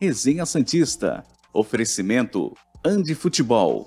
[0.00, 1.24] Resenha Santista.
[1.52, 2.56] Oferecimento
[2.86, 3.84] Andi Futebol.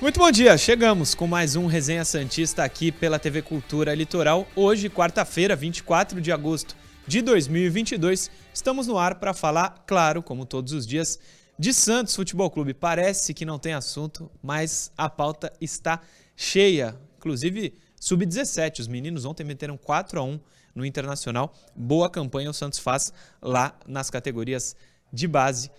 [0.00, 4.48] Muito bom dia, chegamos com mais um Resenha Santista aqui pela TV Cultura Litoral.
[4.56, 6.74] Hoje, quarta-feira, 24 de agosto
[7.06, 11.18] de 2022, estamos no ar para falar, claro, como todos os dias,
[11.58, 12.74] de Santos Futebol Clube.
[12.74, 16.00] Parece que não tem assunto, mas a pauta está
[16.36, 16.98] cheia.
[17.16, 20.40] Inclusive, sub-17, os meninos ontem meteram 4 a 1
[20.74, 21.54] no Internacional.
[21.74, 24.76] Boa campanha o Santos faz lá nas categorias
[25.12, 25.70] de base,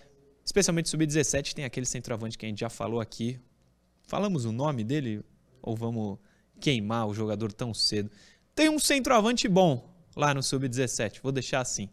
[0.44, 3.38] especialmente sub-17, tem aquele centroavante que a gente já falou aqui,
[4.06, 5.20] Falamos o nome dele
[5.60, 6.18] ou vamos
[6.60, 8.10] queimar o jogador tão cedo?
[8.54, 11.90] Tem um centroavante bom lá no Sub-17, vou deixar assim.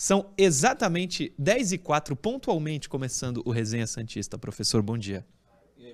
[0.00, 4.38] São exatamente 10 e 4, pontualmente começando o Resenha Santista.
[4.38, 5.26] Professor, bom dia.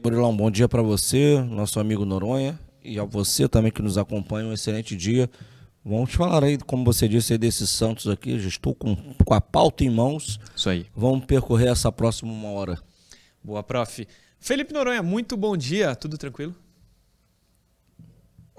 [0.01, 4.47] Murilão, bom dia para você, nosso amigo Noronha, e a você também que nos acompanha,
[4.47, 5.29] um excelente dia.
[5.85, 8.39] Vamos falar aí, como você disse, aí desses Santos aqui.
[8.39, 10.39] Já estou com, com a pauta em mãos.
[10.55, 10.87] Isso aí.
[10.95, 12.79] Vamos percorrer essa próxima uma hora.
[13.43, 14.07] Boa, prof.
[14.39, 16.55] Felipe Noronha, muito bom dia, tudo tranquilo?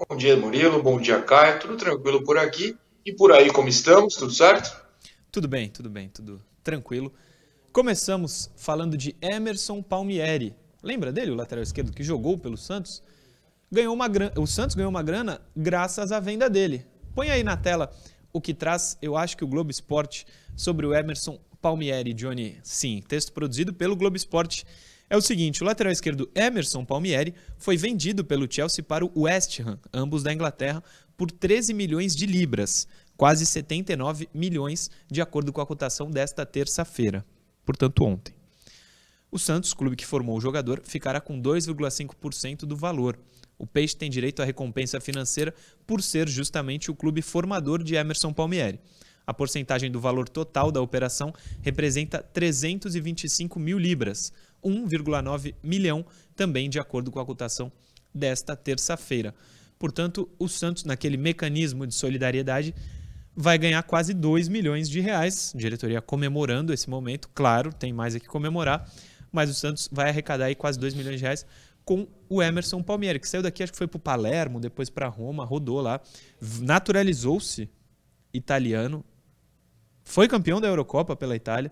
[0.06, 4.14] Bom dia, Murilo, bom dia, Caio, tudo tranquilo por aqui e por aí como estamos,
[4.14, 4.87] tudo certo?
[5.30, 7.12] Tudo bem, tudo bem, tudo tranquilo.
[7.70, 10.54] Começamos falando de Emerson Palmieri.
[10.82, 13.02] Lembra dele, o lateral esquerdo que jogou pelo Santos?
[13.70, 14.06] Ganhou uma
[14.36, 16.86] O Santos ganhou uma grana graças à venda dele.
[17.14, 17.92] Põe aí na tela
[18.32, 22.58] o que traz, eu acho que o Globo Esporte sobre o Emerson Palmieri, Johnny.
[22.62, 24.64] Sim, texto produzido pelo Globo Esporte
[25.10, 29.60] é o seguinte: o lateral esquerdo Emerson Palmieri foi vendido pelo Chelsea para o West
[29.60, 30.82] Ham, ambos da Inglaterra,
[31.16, 32.86] por 13 milhões de libras,
[33.18, 37.26] quase 79 milhões, de acordo com a cotação desta terça-feira,
[37.66, 38.32] portanto ontem.
[39.28, 43.18] O Santos, clube que formou o jogador, ficará com 2,5% do valor.
[43.58, 45.52] O Peixe tem direito à recompensa financeira
[45.84, 48.80] por ser justamente o clube formador de Emerson Palmieri.
[49.26, 54.32] A porcentagem do valor total da operação representa 325 mil libras,
[54.64, 57.70] 1,9 milhão, também de acordo com a cotação
[58.14, 59.34] desta terça-feira.
[59.76, 62.74] Portanto, o Santos, naquele mecanismo de solidariedade,
[63.40, 65.52] vai ganhar quase 2 milhões de reais.
[65.54, 68.90] Diretoria comemorando esse momento, claro, tem mais aqui comemorar,
[69.30, 71.46] mas o Santos vai arrecadar aí quase 2 milhões de reais
[71.84, 75.44] com o Emerson Palmieri, que saiu daqui, acho que foi para Palermo, depois para Roma,
[75.44, 76.00] rodou lá,
[76.60, 77.70] naturalizou-se
[78.34, 79.04] italiano,
[80.02, 81.70] foi campeão da Eurocopa pela Itália,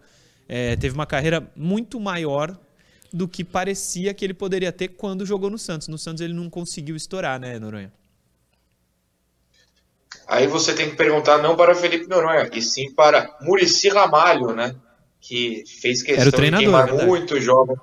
[0.48, 2.56] é, teve uma carreira muito maior
[3.12, 5.88] do que parecia que ele poderia ter quando jogou no Santos.
[5.88, 7.92] No Santos ele não conseguiu estourar, né, Noronha?
[10.26, 14.74] Aí você tem que perguntar não para Felipe Noronha, e sim para Murici Ramalho, né?
[15.20, 17.78] Que fez questão de queimar é muito jovens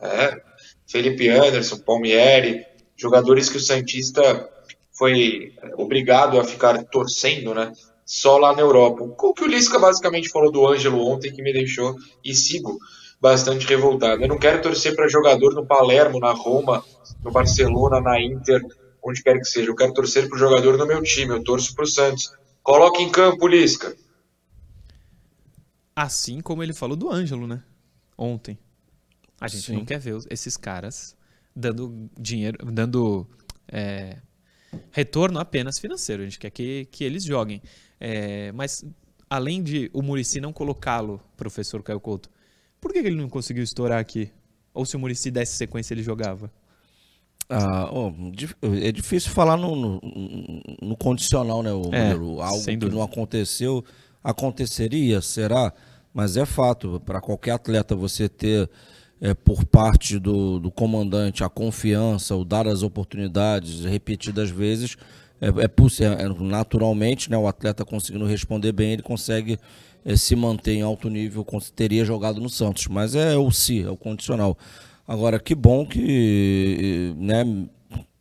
[0.00, 0.40] É,
[0.86, 2.64] Felipe Anderson, Palmieri,
[2.96, 4.48] jogadores que o Santista
[4.92, 7.72] foi obrigado a ficar torcendo, né?
[8.06, 9.02] Só lá na Europa.
[9.02, 12.78] O que o Lisca basicamente falou do Ângelo ontem que me deixou e sigo
[13.20, 14.22] bastante revoltado.
[14.22, 16.84] Eu não quero torcer para jogador no Palermo, na Roma,
[17.24, 18.60] no Barcelona, na Inter,
[19.04, 19.70] onde quer que seja.
[19.70, 21.32] Eu quero torcer para o jogador no meu time.
[21.32, 22.32] Eu torço para o Santos.
[22.62, 23.94] Coloque em campo, Lisca.
[25.94, 27.62] Assim como ele falou do Ângelo, né?
[28.16, 28.58] Ontem.
[29.40, 29.74] A gente Sim.
[29.74, 31.16] não quer ver esses caras
[31.54, 33.26] dando dinheiro, dando
[33.68, 34.16] é,
[34.90, 36.22] retorno apenas financeiro.
[36.22, 37.62] A gente quer que, que eles joguem.
[38.00, 38.84] É, mas
[39.28, 42.30] além de o Murici não colocá-lo, professor Caio Couto,
[42.80, 44.30] por que, ele não conseguiu estourar aqui?
[44.72, 46.52] Ou se o Murici desse sequência, ele jogava?
[47.48, 48.12] Ah, oh,
[48.62, 50.00] é difícil falar no, no,
[50.80, 53.84] no condicional, né, o é, Algo que não aconteceu,
[54.22, 55.72] aconteceria, será?
[56.12, 58.70] Mas é fato, para qualquer atleta você ter
[59.20, 64.96] é, por parte do, do comandante a confiança, o dar as oportunidades repetidas vezes,
[65.40, 69.58] é, é possível, é, naturalmente, né, o atleta conseguindo responder bem, ele consegue
[70.04, 71.44] é, se manter em alto nível,
[71.74, 72.86] teria jogado no Santos.
[72.86, 74.56] Mas é o si, é o condicional.
[75.06, 77.44] Agora, que bom que né,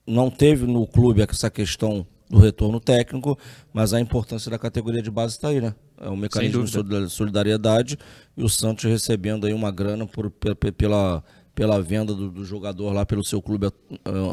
[0.06, 3.38] não teve no clube essa questão do retorno técnico,
[3.72, 5.76] mas a importância da categoria de base está aí, né?
[6.02, 7.98] É um mecanismo de solidariedade
[8.36, 13.06] e o Santos recebendo aí uma grana por, pela, pela venda do, do jogador lá
[13.06, 13.72] pelo seu clube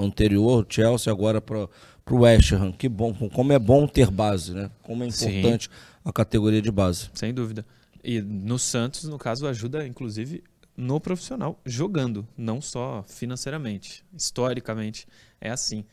[0.02, 1.68] anterior, Chelsea, agora para
[2.10, 2.72] o West Ham.
[2.72, 4.70] Que bom, como é bom ter base, né?
[4.82, 7.10] Como é importante Sim a categoria de base.
[7.14, 7.64] Sem dúvida.
[8.02, 10.42] E no Santos, no caso, ajuda inclusive
[10.80, 14.02] no profissional, jogando, não só financeiramente.
[14.16, 15.06] Historicamente
[15.40, 15.84] é assim.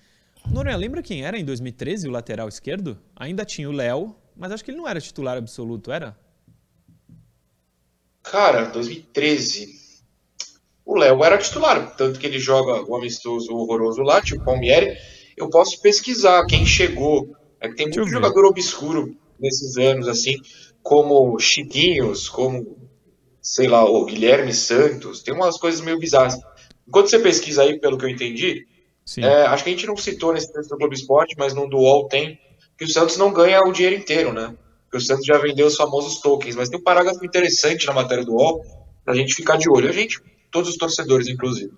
[0.50, 2.98] Noronha, lembra quem era em 2013 o lateral esquerdo?
[3.16, 6.18] Ainda tinha o Léo, mas acho que ele não era titular absoluto, era?
[8.24, 10.01] Cara, 2013.
[10.86, 14.98] o Léo era titular, tanto que ele joga o amistoso horroroso lá, tipo Palmieri.
[15.36, 17.36] Eu posso pesquisar quem chegou.
[17.60, 20.36] É que tem muito jogador obscuro nesses anos, assim,
[20.81, 22.78] como Chiquinhos, como,
[23.48, 25.24] sei lá, o Guilherme Santos.
[25.24, 26.38] Tem umas coisas meio bizarras.
[26.86, 28.68] Enquanto você pesquisa aí, pelo que eu entendi,
[29.20, 32.10] é, acho que a gente não citou nesse texto do Globo Esporte, mas no Dual
[32.10, 32.38] tem,
[32.78, 34.54] que o Santos não ganha o dinheiro inteiro, né?
[34.84, 36.58] Porque o Santos já vendeu os famosos tokens.
[36.58, 38.66] Mas tem um parágrafo interessante na matéria do UOL
[39.06, 39.88] para a gente ficar de olho.
[39.88, 40.22] A gente,
[40.52, 41.72] todos os torcedores, inclusive.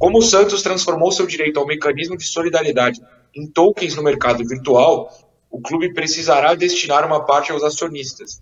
[0.00, 3.00] Como o Santos transformou seu direito ao mecanismo de solidariedade
[3.34, 5.12] em tokens no mercado virtual,
[5.48, 8.40] o clube precisará destinar uma parte aos acionistas.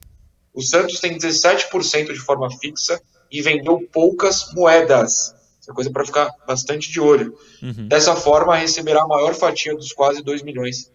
[0.56, 2.98] O Santos tem 17% de forma fixa
[3.30, 5.34] e vendeu poucas moedas.
[5.60, 7.36] Essa é coisa para ficar bastante de olho.
[7.62, 7.88] Uhum.
[7.88, 10.90] Dessa forma, receberá a maior fatia dos quase 2 milhões.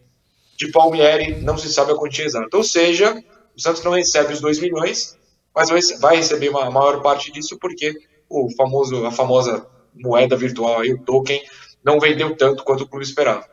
[0.58, 2.58] De Palmieri, não se sabe a quantia exata.
[2.58, 3.24] Ou seja,
[3.56, 5.16] o Santos não recebe os 2 milhões,
[5.54, 5.70] mas
[6.00, 7.94] vai receber uma maior parte disso porque
[8.28, 11.40] o famoso, a famosa moeda virtual, aí, o token,
[11.84, 13.46] não vendeu tanto quanto o clube esperava.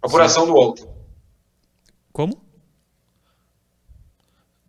[0.00, 0.52] Apuração Sim.
[0.52, 0.74] do UOL.
[2.12, 2.41] Como?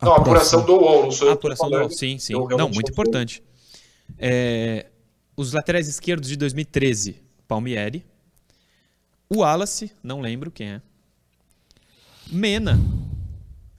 [0.03, 1.33] Não, apuração, apuração do UOL, não sou eu.
[1.33, 2.33] Apuração do UOL, sim, sim.
[2.33, 3.43] Não, muito importante.
[4.17, 4.87] É,
[5.35, 7.15] os laterais esquerdos de 2013,
[7.47, 8.05] Palmieri.
[9.29, 10.81] O Wallace, não lembro quem é.
[12.31, 12.79] Mena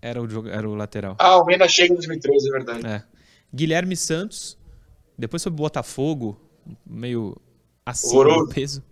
[0.03, 1.17] era o, era o lateral.
[1.19, 2.87] Ah, o Mena chega em 2013, é verdade.
[2.87, 3.03] É.
[3.55, 4.59] Guilherme Santos,
[5.17, 6.41] depois foi Botafogo,
[6.85, 7.37] meio
[7.87, 8.83] acima do peso.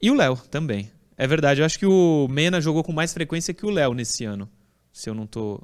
[0.00, 0.90] E o Léo também.
[1.16, 4.24] É verdade, eu acho que o Mena jogou com mais frequência que o Léo nesse
[4.24, 4.48] ano,
[4.92, 5.60] se eu não tô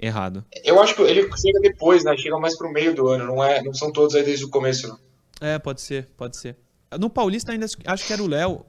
[0.00, 0.44] errado.
[0.64, 2.16] Eu acho que ele chega depois, né?
[2.16, 4.88] Chega mais pro meio do ano, não é, não são todos aí desde o começo,
[4.88, 4.98] não.
[5.40, 6.56] É, pode ser, pode ser.
[6.98, 8.64] No Paulista ainda acho que era o Léo.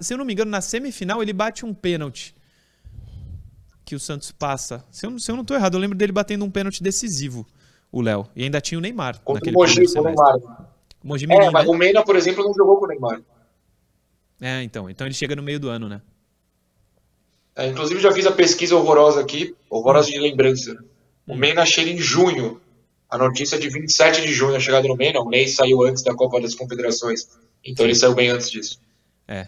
[0.00, 2.34] se eu não me engano, na semifinal ele bate um pênalti
[3.84, 4.84] que o Santos passa.
[4.90, 7.46] Se eu, se eu não estou errado, eu lembro dele batendo um pênalti decisivo,
[7.90, 8.26] o Léo.
[8.34, 9.20] E ainda tinha o Neymar.
[9.20, 10.36] Contra o Mogi com o Neymar.
[11.02, 11.70] Mogi é, mas né?
[11.70, 13.20] o Mena, por exemplo, não jogou com o Neymar.
[14.40, 14.88] É, então.
[14.88, 16.00] Então ele chega no meio do ano, né?
[17.56, 20.76] É, inclusive já fiz a pesquisa horrorosa aqui, horrorosa de lembrança.
[21.26, 21.36] O hum.
[21.36, 22.60] Mena chega em junho
[23.08, 26.14] a notícia de 27 de junho, a chegada no Mena, o Ney saiu antes da
[26.14, 27.28] Copa das Confederações.
[27.64, 28.80] Então ele saiu bem antes disso.
[29.28, 29.46] É.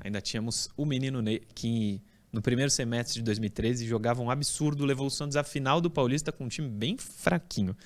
[0.00, 2.00] Ainda tínhamos o menino Ney, que
[2.32, 6.30] no primeiro semestre de 2013 jogava um absurdo, levou o Santos à final do Paulista
[6.30, 7.76] com um time bem fraquinho.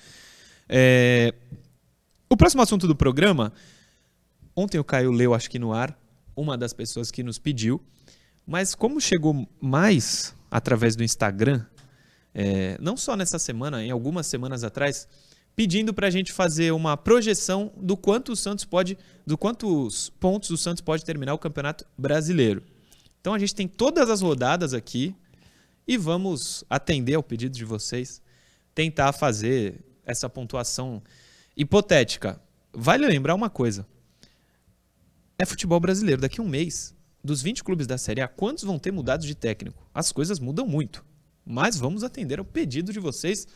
[0.67, 1.33] É...
[2.29, 3.51] O próximo assunto do programa,
[4.55, 5.99] ontem o Caio leu, acho que no ar,
[6.35, 7.81] uma das pessoas que nos pediu,
[8.49, 11.63] mas como chegou mais através do Instagram,
[12.33, 15.07] é, não só nessa semana, em algumas semanas atrás,
[15.55, 20.49] pedindo para a gente fazer uma projeção do quanto o Santos pode, do quantos pontos
[20.49, 22.63] o Santos pode terminar o Campeonato Brasileiro.
[23.21, 25.15] Então a gente tem todas as rodadas aqui
[25.87, 28.19] e vamos atender ao pedido de vocês,
[28.73, 31.03] tentar fazer essa pontuação
[31.55, 32.41] hipotética.
[32.73, 33.85] Vale lembrar uma coisa:
[35.37, 36.19] é futebol brasileiro.
[36.19, 36.95] Daqui a um mês,
[37.29, 39.87] dos 20 clubes da Série A, quantos vão ter mudado de técnico?
[39.93, 41.03] As coisas mudam muito
[41.49, 43.47] mas vamos atender ao pedido de vocês.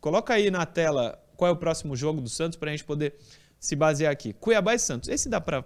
[0.00, 3.16] Coloca aí na tela qual é o próximo jogo do Santos para a gente poder
[3.58, 4.32] se basear aqui.
[4.32, 5.08] Cuiabá e Santos.
[5.08, 5.64] Esse dá para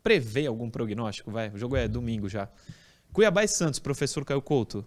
[0.00, 1.50] prever algum prognóstico, vai?
[1.50, 2.48] O jogo é domingo já.
[3.12, 4.86] Cuiabá e Santos, professor Caio Couto.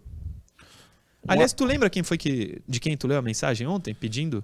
[1.28, 4.42] Aliás, tu lembra quem foi que de quem tu leu a mensagem ontem pedindo?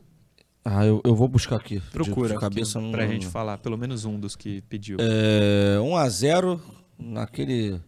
[0.63, 1.79] Ah, eu, eu vou buscar aqui.
[1.91, 4.97] Procura de cabeça para a gente falar, pelo menos um dos que pediu.
[4.99, 6.61] É, 1 a 0
[6.99, 7.81] naquele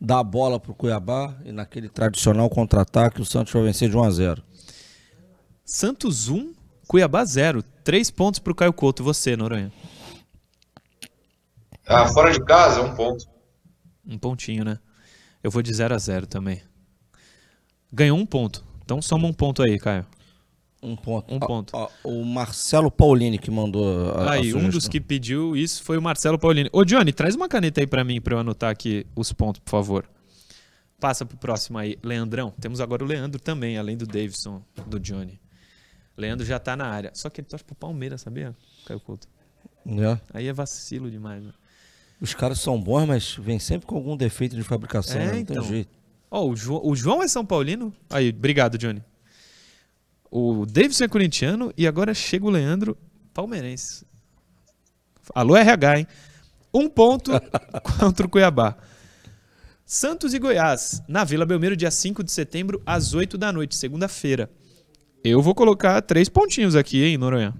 [0.00, 3.96] dar a bola para o Cuiabá e naquele tradicional contra-ataque o Santos vai vencer de
[3.96, 4.42] 1 a 0.
[5.64, 6.52] Santos 1,
[6.88, 7.62] Cuiabá 0.
[7.84, 9.04] Três pontos para o Caio Couto.
[9.04, 9.70] Você, Noronha?
[11.86, 13.28] Ah, fora de casa, um ponto.
[14.06, 14.78] Um pontinho, né?
[15.42, 16.62] Eu vou de 0 a 0 também.
[17.92, 18.64] Ganhou um ponto.
[18.84, 20.06] Então soma um ponto aí, Caio.
[20.82, 21.34] Um ponto.
[21.34, 21.90] Um ponto.
[22.02, 26.02] o Marcelo Paulini que mandou a, Aí, a um dos que pediu isso foi o
[26.02, 26.70] Marcelo Paulini.
[26.72, 29.70] Ô, Johnny, traz uma caneta aí para mim para eu anotar aqui os pontos, por
[29.70, 30.08] favor.
[30.98, 31.98] Passa pro próximo aí.
[32.02, 32.52] Leandrão.
[32.60, 35.38] Temos agora o Leandro também, além do Davidson, do Johnny.
[36.16, 37.10] Leandro já tá na área.
[37.14, 38.54] Só que ele torce pro Palmeiras, sabia?
[38.86, 39.28] Caio Couto.
[39.86, 40.20] É.
[40.32, 41.52] Aí é vacilo demais, né?
[42.20, 45.32] Os caras são bons, mas vem sempre com algum defeito de fabricação, é, né?
[45.32, 45.56] não então.
[45.56, 45.90] tem jeito.
[46.30, 47.92] Ó, o, João, o João é São Paulino?
[48.10, 49.02] Aí, obrigado, Johnny.
[50.30, 52.96] O Davidson é corintiano e agora chega o Leandro
[53.34, 54.06] palmeirense.
[55.34, 56.06] Alô, RH, hein?
[56.72, 57.32] Um ponto
[57.98, 58.76] contra o Cuiabá.
[59.84, 64.48] Santos e Goiás, na Vila Belmiro, dia 5 de setembro, às 8 da noite, segunda-feira.
[65.24, 67.52] Eu vou colocar três pontinhos aqui, hein, Noronha?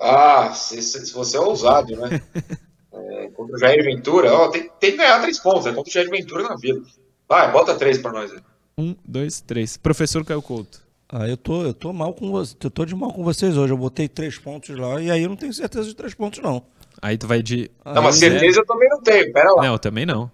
[0.00, 2.22] Ah, se, se você é ousado, né?
[2.92, 5.92] é, contra o Jair Ventura, ó, tem, tem que ganhar três pontos, é contra o
[5.92, 6.82] Jair Ventura na Vila.
[7.28, 8.38] Vai, bota três para nós aí.
[8.76, 9.76] Um, dois, três.
[9.76, 10.82] Professor Caio Couto.
[11.08, 12.56] Ah, eu tô, eu tô mal com você.
[12.62, 13.72] Eu tô de mal com vocês hoje.
[13.72, 16.64] Eu botei três pontos lá e aí eu não tenho certeza de três pontos, não.
[17.02, 17.70] Aí tu vai de.
[17.84, 19.32] Não, mas certeza eu também não tenho.
[19.32, 19.62] Pera lá.
[19.62, 20.30] Não, eu também não.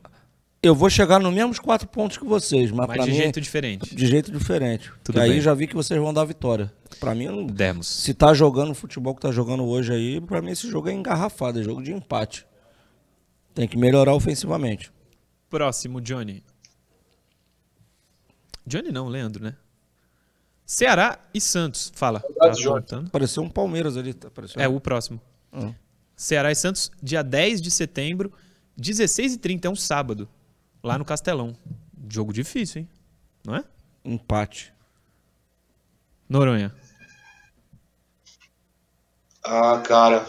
[0.62, 3.94] Eu vou chegar nos mesmos quatro pontos que vocês, mas, mas de mim, jeito diferente.
[3.94, 4.92] De jeito diferente.
[5.04, 6.72] Tudo aí já vi que vocês vão dar vitória.
[6.98, 7.46] Para mim, não...
[7.46, 7.86] Demos.
[7.86, 10.92] Se tá jogando o futebol que tá jogando hoje aí, para mim esse jogo é
[10.92, 12.44] engarrafado, é jogo de empate.
[13.54, 14.90] Tem que melhorar ofensivamente.
[15.48, 16.42] Próximo, Johnny.
[18.68, 19.56] Johnny não, Leandro, né?
[20.64, 21.90] Ceará e Santos.
[21.94, 22.20] Fala.
[22.20, 22.52] Tá
[23.06, 24.12] Apareceu um Palmeiras ali.
[24.12, 24.60] Tá apareceu.
[24.60, 25.20] É, o próximo.
[25.50, 25.74] Uhum.
[26.14, 28.32] Ceará e Santos, dia 10 de setembro,
[28.78, 30.28] 16h30, é um sábado
[30.82, 31.56] lá no Castelão.
[32.08, 32.88] Jogo difícil, hein?
[33.46, 33.64] Não é?
[34.04, 34.72] Empate.
[36.28, 36.74] Noronha.
[39.42, 40.26] Ah, cara.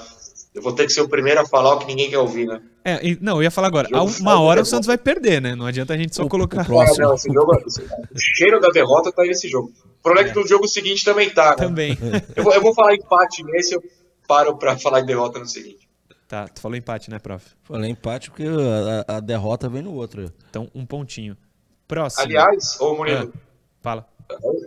[0.53, 2.61] Eu vou ter que ser o primeiro a falar o que ninguém quer ouvir, né?
[2.89, 3.87] É, não, eu ia falar agora.
[3.93, 5.55] A uma hora o Santos vai perder, né?
[5.55, 6.69] Não adianta a gente só o, colocar.
[6.69, 9.71] O, ah, não, jogo, o cheiro da derrota tá nesse jogo.
[9.99, 11.51] O problema é, é que no jogo seguinte também tá.
[11.51, 11.55] Né?
[11.55, 11.97] Também.
[12.35, 13.83] Eu vou, eu vou falar empate nesse, eu
[14.27, 15.89] paro pra falar em derrota no seguinte.
[16.27, 17.43] Tá, tu falou empate, né, prof?
[17.63, 18.45] Falei empate porque
[19.07, 20.31] a, a derrota vem no outro.
[20.49, 21.35] Então, um pontinho.
[21.87, 22.23] Próximo.
[22.23, 23.33] Aliás, ô Murilo.
[23.35, 23.39] Ah,
[23.81, 24.07] fala.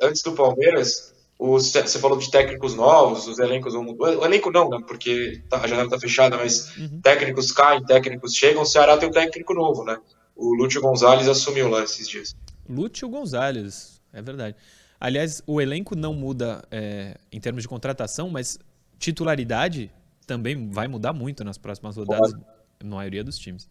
[0.03, 1.12] Antes do Palmeiras,
[1.43, 4.17] os, você falou de técnicos novos, os elencos vão mudar.
[4.17, 4.79] O elenco não, né?
[4.87, 7.01] Porque tá, a janela tá fechada, mas uhum.
[7.01, 8.63] técnicos caem, técnicos chegam.
[8.63, 9.99] O Ceará tem um técnico novo, né?
[10.37, 12.37] O Lúcio Gonzalez assumiu lá esses dias.
[12.69, 14.55] Lúcio Gonzalez, é verdade.
[15.01, 18.57] Aliás, o elenco não muda é, em termos de contratação, mas
[19.01, 19.91] titularidade
[20.25, 22.45] também vai mudar muito nas próximas rodadas, Pode.
[22.85, 23.69] na maioria dos times.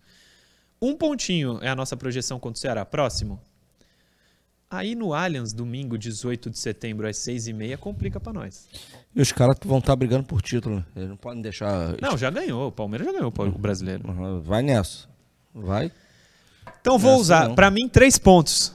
[0.82, 2.84] Um pontinho é a nossa projeção contra o Ceará.
[2.84, 3.40] Próximo.
[4.74, 8.70] Aí no Allianz, domingo, 18 de setembro, às 6h30, complica para nós.
[9.14, 10.78] E os caras vão estar tá brigando por título.
[10.78, 10.86] Né?
[10.96, 12.02] Eles não podem deixar.
[12.02, 12.70] Não, já ganhou.
[12.70, 14.02] O Palmeiras já ganhou o brasileiro.
[14.42, 15.10] Vai nessa.
[15.54, 15.92] Vai.
[16.80, 18.74] Então vou nessa usar, para mim, três pontos.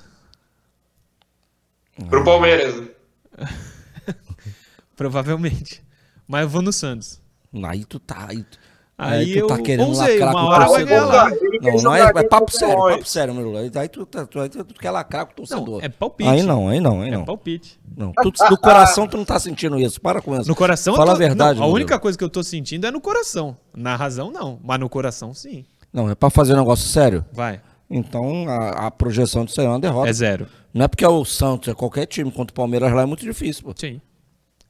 [2.11, 2.91] Pro Palmeiras.
[4.95, 5.83] Provavelmente.
[6.29, 7.19] Mas eu vou no Santos.
[7.65, 8.27] Aí tu tá.
[8.29, 8.59] Aí tu,
[8.97, 11.31] aí, aí tu tá querendo usei, lacrar uma hora vai ganhar lá.
[11.63, 13.61] Não, não é, é papo sério, papo sério, meu Lula.
[13.61, 15.79] Aí tu, tu, tu, tu quer lacrar com o torcedor.
[15.79, 16.31] Não, é palpite.
[16.31, 17.23] Aí não, aí não, aí não.
[17.23, 17.79] É palpite.
[17.97, 20.01] Não, tu, no coração tu não tá sentindo isso.
[20.01, 20.49] Para com isso.
[20.49, 21.61] No coração Fala tô, a verdade.
[21.61, 23.57] Não, a única coisa que eu tô sentindo é no coração.
[23.75, 24.59] Na razão, não.
[24.63, 25.65] Mas no coração, sim.
[25.93, 27.25] Não, é pra fazer um negócio sério?
[27.33, 27.61] Vai.
[27.91, 30.11] Então a, a projeção disso aí é uma derrota.
[30.11, 30.47] É zero.
[30.73, 33.23] Não é porque é o Santos, é qualquer time contra o Palmeiras lá é muito
[33.23, 33.73] difícil, pô.
[33.75, 34.01] Sim.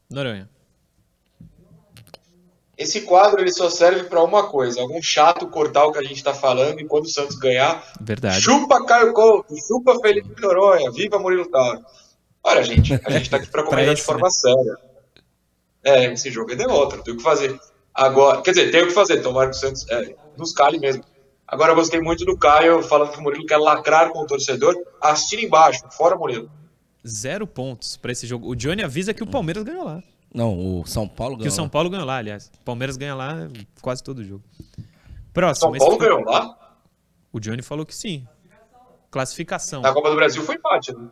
[0.08, 0.48] Noronha.
[2.76, 6.16] Esse quadro ele só serve para uma coisa: algum chato cortar o que a gente
[6.16, 8.40] está falando e quando o Santos ganhar, Verdade.
[8.40, 11.82] chupa Caio Couto, chupa Felipe Noronha, viva Murilo Tauro.
[12.44, 14.30] Olha, gente, a gente está aqui para comentar de forma né?
[14.30, 14.76] séria.
[15.84, 17.58] É, esse jogo é derrota, não tem o que fazer.
[17.94, 21.02] Agora, quer dizer, tem o que fazer, tomara que o Santos é, nos cale mesmo.
[21.48, 24.74] Agora, eu gostei muito do Caio falando que o Murilo quer lacrar com o torcedor.
[25.00, 26.50] Assina embaixo, fora Murilo.
[27.06, 28.48] Zero pontos para esse jogo.
[28.48, 30.02] O Johnny avisa que o Palmeiras ganhou lá.
[30.34, 31.42] Não, o São Paulo ganhou.
[31.42, 32.50] Que o São Paulo ganhou lá, aliás.
[32.60, 33.48] O Palmeiras ganha lá
[33.80, 34.44] quase todo jogo.
[35.32, 35.70] Próximo.
[35.76, 36.76] São Paulo ganhou lá?
[37.32, 38.26] O Johnny falou que sim.
[39.10, 39.82] Classificação.
[39.82, 41.08] Na Copa do Brasil foi empate, né?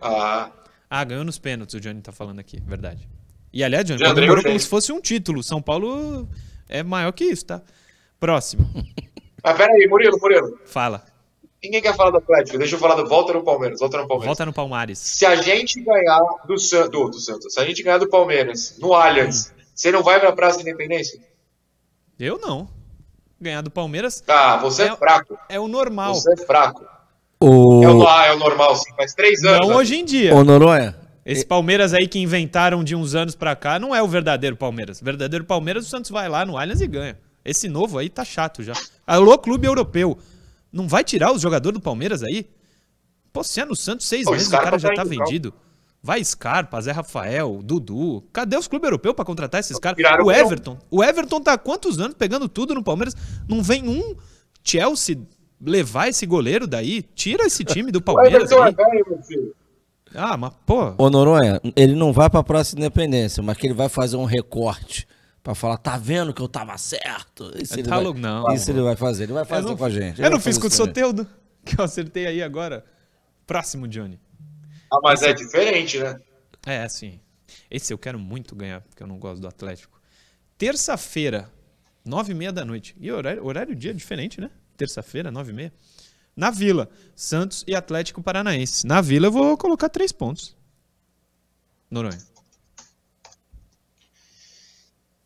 [0.00, 0.50] Ah.
[0.90, 3.08] Ah, ganhou nos pênaltis, o Johnny tá falando aqui, verdade.
[3.52, 5.42] E aliás, Johnny, comemorou como se fosse um título.
[5.42, 6.28] São Paulo
[6.68, 7.62] é maior que isso, tá?
[8.18, 8.68] Próximo.
[9.42, 10.58] Mas peraí, Murilo, Murilo.
[10.66, 11.04] Fala.
[11.64, 12.58] Ninguém quer falar do Atlético.
[12.58, 13.80] Deixa eu falar do volta no Palmeiras.
[13.80, 14.26] Volta no Palmeiras.
[14.26, 14.98] Volta no Palmares.
[14.98, 18.92] Se a gente ganhar do, do, do Santos, se a gente ganhar do Palmeiras no
[18.92, 19.62] Allianz, hum.
[19.74, 21.18] você não vai pra Praça da Independência?
[22.20, 22.68] Eu não.
[23.40, 24.22] Ganhar do Palmeiras.
[24.28, 25.38] Ah, você é, é fraco.
[25.48, 26.14] É o normal.
[26.14, 26.84] Você é fraco.
[27.40, 27.82] O...
[27.82, 28.92] É, o, ah, é o normal, sim.
[28.94, 29.66] Faz três anos.
[29.66, 30.34] Não hoje em dia.
[30.34, 30.94] O Noronha.
[31.24, 35.00] Esse Palmeiras aí que inventaram de uns anos pra cá não é o verdadeiro Palmeiras.
[35.00, 37.18] O verdadeiro Palmeiras, o Santos vai lá no Allianz e ganha.
[37.42, 38.74] Esse novo aí tá chato já.
[39.06, 40.18] Alô, clube europeu.
[40.74, 42.50] Não vai tirar os jogadores do Palmeiras aí?
[43.32, 45.54] Pô, se é no Santos, seis Pô, meses o cara já tá, tá vendido.
[46.02, 48.24] Vai Scarpa, Zé Rafael, Dudu.
[48.32, 49.96] Cadê os clubes europeus para contratar esses caras?
[50.22, 50.76] O Everton.
[50.90, 53.14] O Everton tá há quantos anos pegando tudo no Palmeiras?
[53.48, 54.16] Não vem um
[54.64, 55.16] Chelsea
[55.60, 57.02] levar esse goleiro daí?
[57.02, 58.74] Tira esse time do Palmeiras aí.
[60.12, 60.92] É ah, mas pô.
[60.98, 65.06] Ô Noronha, ele não vai pra Praça Independência, mas que ele vai fazer um recorte
[65.44, 67.52] Pra falar, tá vendo que eu tava certo?
[67.54, 69.84] Isso, ele, tá vai, louco, não, isso ele vai fazer, ele vai fazer não, com
[69.84, 70.22] a gente.
[70.22, 71.28] Eu não fiz com o Soteudo,
[71.62, 72.82] que eu acertei aí agora.
[73.46, 74.18] Próximo, Johnny.
[74.90, 75.30] Ah, mas Esse...
[75.30, 76.18] é diferente, né?
[76.66, 77.20] É, sim.
[77.70, 80.00] Esse eu quero muito ganhar, porque eu não gosto do Atlético.
[80.56, 81.52] Terça-feira,
[82.02, 82.96] nove e meia da noite.
[82.98, 84.50] E horário, horário dia diferente, né?
[84.78, 85.72] Terça-feira, nove e meia.
[86.34, 88.86] Na Vila, Santos e Atlético Paranaense.
[88.86, 90.56] Na Vila eu vou colocar três pontos.
[91.90, 92.33] Noronha.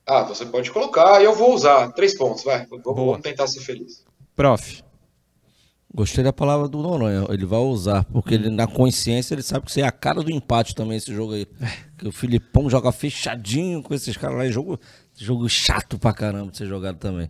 [0.08, 1.92] Ah, você pode colocar e eu vou usar.
[1.92, 2.64] Três pontos, vai.
[2.66, 4.04] Vamos, vamos tentar ser feliz.
[4.34, 4.82] Prof.
[5.94, 7.26] Gostei da palavra do Noronha.
[7.28, 10.30] Ele vai usar, porque ele, na consciência ele sabe que isso é a cara do
[10.30, 11.46] empate também, esse jogo aí.
[11.98, 14.46] Que o Filipão joga fechadinho com esses caras lá.
[14.46, 14.80] É jogo,
[15.14, 17.28] jogo chato pra caramba de ser jogado também.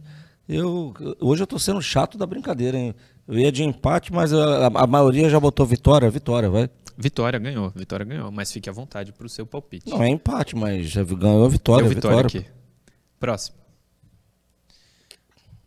[0.48, 2.94] Eu, hoje eu tô sendo chato da brincadeira, hein?
[3.26, 6.08] Eu ia de empate, mas a, a maioria já botou vitória.
[6.10, 6.70] Vitória, vai.
[6.96, 8.30] Vitória ganhou, Vitória ganhou.
[8.30, 9.90] Mas fique à vontade pro seu palpite.
[9.90, 11.84] Não, é empate, mas já ganhou a vitória.
[11.84, 12.57] Deu vitória, vitória aqui.
[13.18, 13.58] Próximo.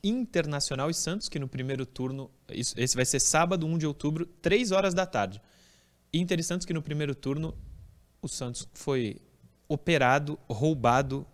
[0.03, 4.25] Internacional e Santos, que no primeiro turno, isso, esse vai ser sábado, 1 de outubro,
[4.25, 5.41] 3 horas da tarde.
[6.13, 7.55] Inter e Santos, que no primeiro turno
[8.21, 9.21] o Santos foi
[9.67, 11.25] operado, roubado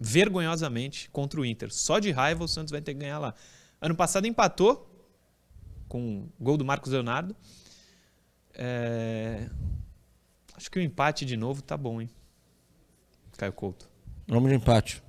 [0.00, 1.72] vergonhosamente contra o Inter.
[1.72, 3.34] Só de raiva o Santos vai ter que ganhar lá.
[3.80, 4.90] Ano passado empatou
[5.88, 7.36] com o gol do Marcos Leonardo.
[8.54, 9.48] É...
[10.54, 12.10] Acho que o empate de novo tá bom, hein?
[13.36, 13.88] Caio Couto.
[14.26, 15.02] Vamos de empate.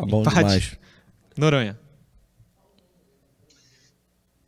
[0.00, 0.36] Tá bom empate.
[0.36, 0.78] demais.
[1.36, 1.78] Noronha.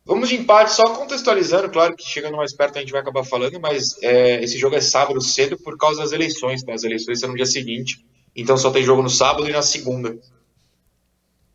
[0.05, 3.61] Vamos de empate, só contextualizando, claro que chegando mais perto a gente vai acabar falando,
[3.61, 6.75] mas é, esse jogo é sábado cedo por causa das eleições, tá?
[6.75, 8.05] As eleições são no dia seguinte,
[8.35, 10.19] então só tem jogo no sábado e na segunda.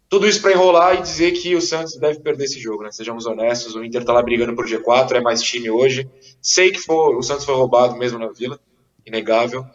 [0.08, 2.92] Tudo isso para enrolar e dizer que o Santos deve perder esse jogo, né?
[2.94, 6.10] Sejamos honestos, o Inter tá lá brigando por G4, é mais time hoje.
[6.42, 8.58] Sei que for, o Santos foi roubado mesmo na Vila,
[9.06, 9.66] inegável,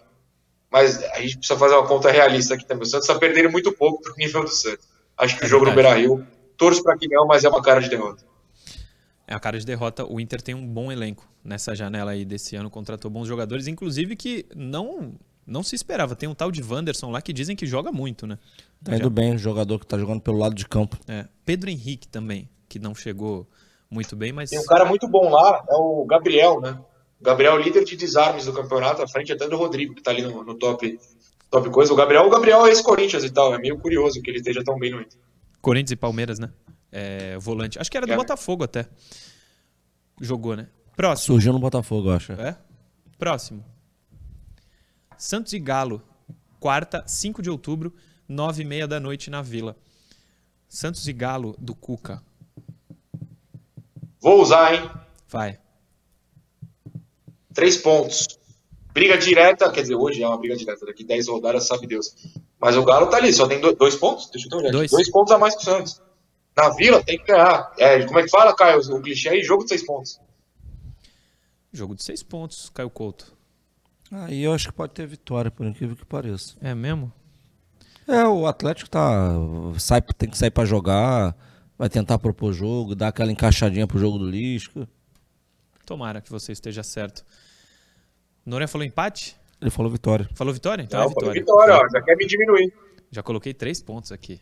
[0.70, 2.84] mas a gente precisa fazer uma conta realista aqui também.
[2.84, 4.88] O Santos tá perdendo muito pouco pro nível do Santos.
[5.16, 6.02] Acho que é o jogo verdade.
[6.06, 8.24] no Beira-Rio, torço para que não, mas é uma cara de derrota
[9.30, 10.04] é a cara de derrota.
[10.04, 14.16] O Inter tem um bom elenco nessa janela aí desse ano, contratou bons jogadores, inclusive
[14.16, 15.14] que não
[15.46, 16.16] não se esperava.
[16.16, 18.38] Tem um tal de Wanderson lá que dizem que joga muito, né?
[18.82, 20.98] Tá indo bem, o jogador que tá jogando pelo lado de campo.
[21.08, 21.26] É.
[21.44, 23.48] Pedro Henrique também, que não chegou
[23.88, 24.50] muito bem, mas.
[24.50, 26.76] Tem um cara muito bom lá, é o Gabriel, né?
[27.20, 30.42] Gabriel, líder de desarmes do campeonato, à frente até do Rodrigo, que tá ali no,
[30.42, 30.98] no top,
[31.50, 31.92] top coisa.
[31.92, 34.78] O Gabriel, o Gabriel é ex-Corinthians e tal, é meio curioso que ele esteja tão
[34.78, 35.18] bem no Inter.
[35.60, 36.50] Corinthians e Palmeiras, né?
[36.90, 37.78] é, volante.
[37.78, 38.16] Acho que era do é.
[38.16, 38.86] Botafogo até.
[40.20, 40.68] Jogou, né?
[40.96, 41.34] Próximo.
[41.34, 42.32] Surgiu no Botafogo, acho.
[42.32, 42.56] É?
[43.18, 43.64] Próximo.
[45.16, 46.02] Santos e Galo.
[46.58, 47.94] Quarta, 5 de outubro,
[48.28, 49.76] 9 e meia da noite na Vila.
[50.68, 52.22] Santos e Galo do Cuca.
[54.20, 54.90] Vou usar, hein?
[55.26, 55.59] Vai.
[57.54, 58.26] Três pontos.
[58.92, 62.14] Briga direta, quer dizer, hoje é uma briga direta, daqui 10 rodadas, sabe Deus.
[62.60, 64.28] Mas o Galo tá ali, só tem dois pontos?
[64.30, 64.72] Deixa eu ver.
[64.72, 64.90] Dois.
[64.90, 66.02] dois pontos a mais que o Santos.
[66.56, 67.72] Na Vila tem que ganhar.
[67.78, 68.80] É, como é que fala, Caio?
[68.80, 70.20] O clichê aí, jogo de seis pontos.
[71.72, 73.32] Jogo de seis pontos, Caio Couto.
[74.10, 76.56] Aí eu acho que pode ter vitória, por incrível que pareça.
[76.60, 77.12] É mesmo?
[78.08, 79.30] É, o Atlético tá.
[79.78, 81.36] Sai, tem que sair para jogar,
[81.78, 84.88] vai tentar propor jogo, dar aquela encaixadinha pro jogo do Lisca.
[85.86, 87.24] Tomara que você esteja certo.
[88.44, 89.37] Noronha falou empate?
[89.61, 90.29] Ele falou vitória.
[90.35, 90.83] Falou vitória?
[90.83, 91.33] Então Não, é vitória.
[91.33, 92.72] vitória, ó, já quer me diminuir.
[93.11, 94.40] Já coloquei três pontos aqui.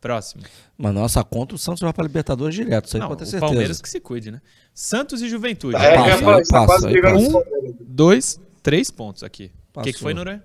[0.00, 0.42] Próximo.
[0.76, 3.46] Mas nossa conta, o Santos vai para Libertadores direto, isso aí Não, pode ter certeza.
[3.46, 4.42] Palmeiras que se cuide, né?
[4.74, 5.76] Santos e Juventude.
[5.76, 9.52] É, passa, passa, tá quase um, dois, três pontos aqui.
[9.74, 10.42] O que, que foi, Noronha?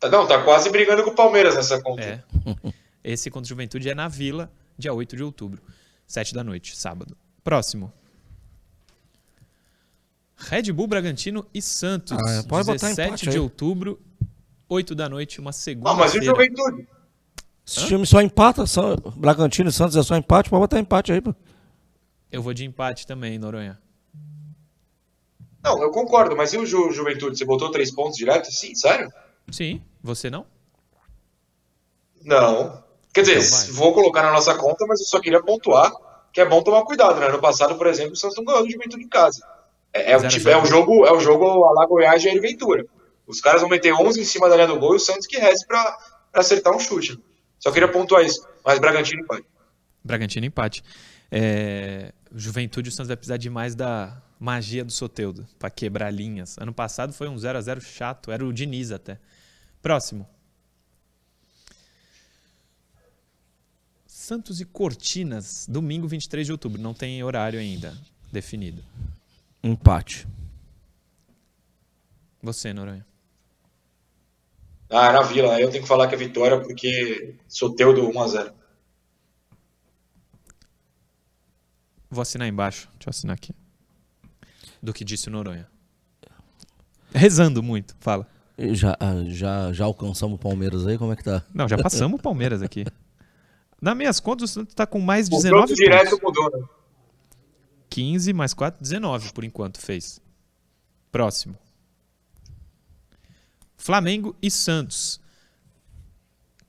[0.00, 2.02] Tá, não, tá quase brigando com o Palmeiras nessa conta.
[2.02, 2.22] É.
[3.04, 5.62] Esse contra o Juventude é na Vila, dia 8 de outubro,
[6.06, 7.16] 7 da noite, sábado.
[7.44, 7.92] Próximo.
[10.36, 13.98] Red Bull Bragantino e Santos, ah, pode 17 de outubro,
[14.68, 15.90] 8 da noite, uma segunda.
[15.90, 16.86] Ah, mas e o Juventude?
[17.66, 17.86] Esse Hã?
[17.86, 21.34] time só empata, só, Bragantino e Santos é só empate, pode botar empate aí, pô.
[22.30, 23.78] Eu vou de empate também, Noronha.
[25.62, 27.36] Não, eu concordo, mas e o Ju Juventude?
[27.36, 28.52] Você botou três pontos direto?
[28.52, 29.10] Sim, sério?
[29.50, 30.46] Sim, você não?
[32.22, 32.84] Não.
[33.12, 35.92] Quer dizer, então vou colocar na nossa conta, mas eu só queria pontuar
[36.32, 37.28] que é bom tomar cuidado, né?
[37.30, 39.40] No passado, por exemplo, o Santos não ganhou do Juventude em casa.
[39.96, 42.84] É, é, tipo, é um jogo, é um jogo a Goiás e Ventura.
[43.26, 45.38] Os caras vão meter 11 em cima da linha do gol e o Santos que
[45.38, 45.82] reze pra,
[46.30, 47.18] pra acertar um chute.
[47.58, 48.46] Só queria pontuar isso.
[48.64, 49.46] Mas Bragantino empate.
[50.04, 50.84] Bragantino empate.
[51.30, 52.12] É...
[52.34, 56.56] Juventude, o Santos vai precisar demais da magia do Soteudo para quebrar linhas.
[56.58, 59.18] Ano passado foi um 0 a 0 chato, era o Diniz até.
[59.80, 60.28] Próximo.
[64.06, 66.80] Santos e Cortinas, domingo 23 de outubro.
[66.80, 67.96] Não tem horário ainda
[68.32, 68.82] definido.
[69.66, 70.28] Empate.
[72.40, 73.04] Você, Noronha.
[74.88, 75.54] Ah, na Vila.
[75.54, 78.52] Aí eu tenho que falar que é vitória porque sou teu do 1x0.
[82.08, 82.88] Vou assinar embaixo.
[82.92, 83.52] Deixa eu assinar aqui.
[84.80, 85.68] Do que disse o Noronha.
[87.12, 88.28] Rezando muito, fala.
[88.56, 90.96] Já, ah, já, já alcançamos o Palmeiras aí?
[90.96, 91.42] Como é que tá?
[91.52, 92.84] Não, já passamos o Palmeiras aqui.
[93.82, 95.76] Nas minhas contas, o Santos tá com mais 19 pontos.
[95.76, 96.75] direto mudou, né?
[97.90, 100.20] 15 mais 4, 19 por enquanto fez.
[101.10, 101.56] Próximo.
[103.76, 105.20] Flamengo e Santos.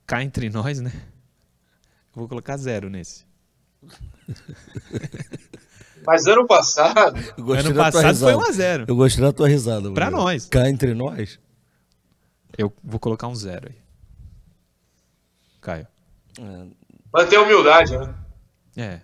[0.06, 0.92] Cá entre nós, né?
[2.14, 3.26] vou colocar zero nesse.
[6.06, 7.18] Mas ano passado.
[7.38, 8.86] Ano passado foi 1x0.
[8.88, 9.92] Eu gostei da tua risada.
[9.92, 10.46] Pra nós.
[10.46, 11.40] Cá entre nós.
[12.58, 13.76] Eu vou colocar um zero aí.
[15.60, 15.88] Caio.
[16.40, 16.66] É.
[17.14, 18.16] Manter a humildade, né?
[18.78, 19.02] É.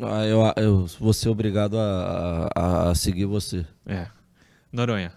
[0.00, 3.64] Ah, eu, eu vou ser obrigado a, a, a seguir você.
[3.86, 4.06] É.
[4.72, 5.12] Noronha.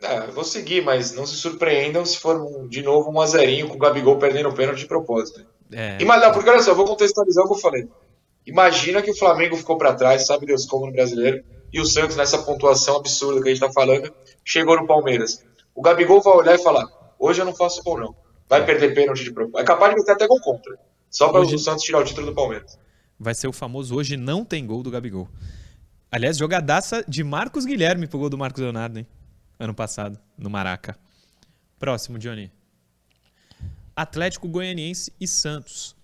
[0.00, 3.76] Eu vou seguir, mas não se surpreendam se for um, de novo um azerinho com
[3.76, 5.46] o Gabigol perdendo o pênalti de propósito.
[5.72, 5.96] É.
[6.00, 7.88] E, mas, não, porque olha só, eu vou contextualizar o que eu falei.
[8.44, 12.16] Imagina que o Flamengo ficou para trás, sabe Deus como no brasileiro, e o Santos,
[12.16, 14.12] nessa pontuação absurda que a gente está falando,
[14.44, 15.42] chegou no Palmeiras.
[15.74, 16.86] O Gabigol vai olhar e falar:
[17.18, 18.14] hoje eu não faço gol, não.
[18.48, 19.60] Vai perder pênalti de propósito.
[19.60, 20.76] É capaz de meter até gol contra.
[21.12, 21.54] Só para hoje...
[21.54, 22.78] o Santos tirar o título do Palmeiras.
[23.20, 25.28] Vai ser o famoso hoje não tem gol do Gabigol.
[26.10, 29.06] Aliás, jogadaça de Marcos Guilherme pro gol do Marcos Leonardo, hein?
[29.58, 30.98] Ano passado, no Maraca.
[31.78, 32.50] Próximo, Johnny.
[33.94, 35.94] Atlético Goianiense e Santos.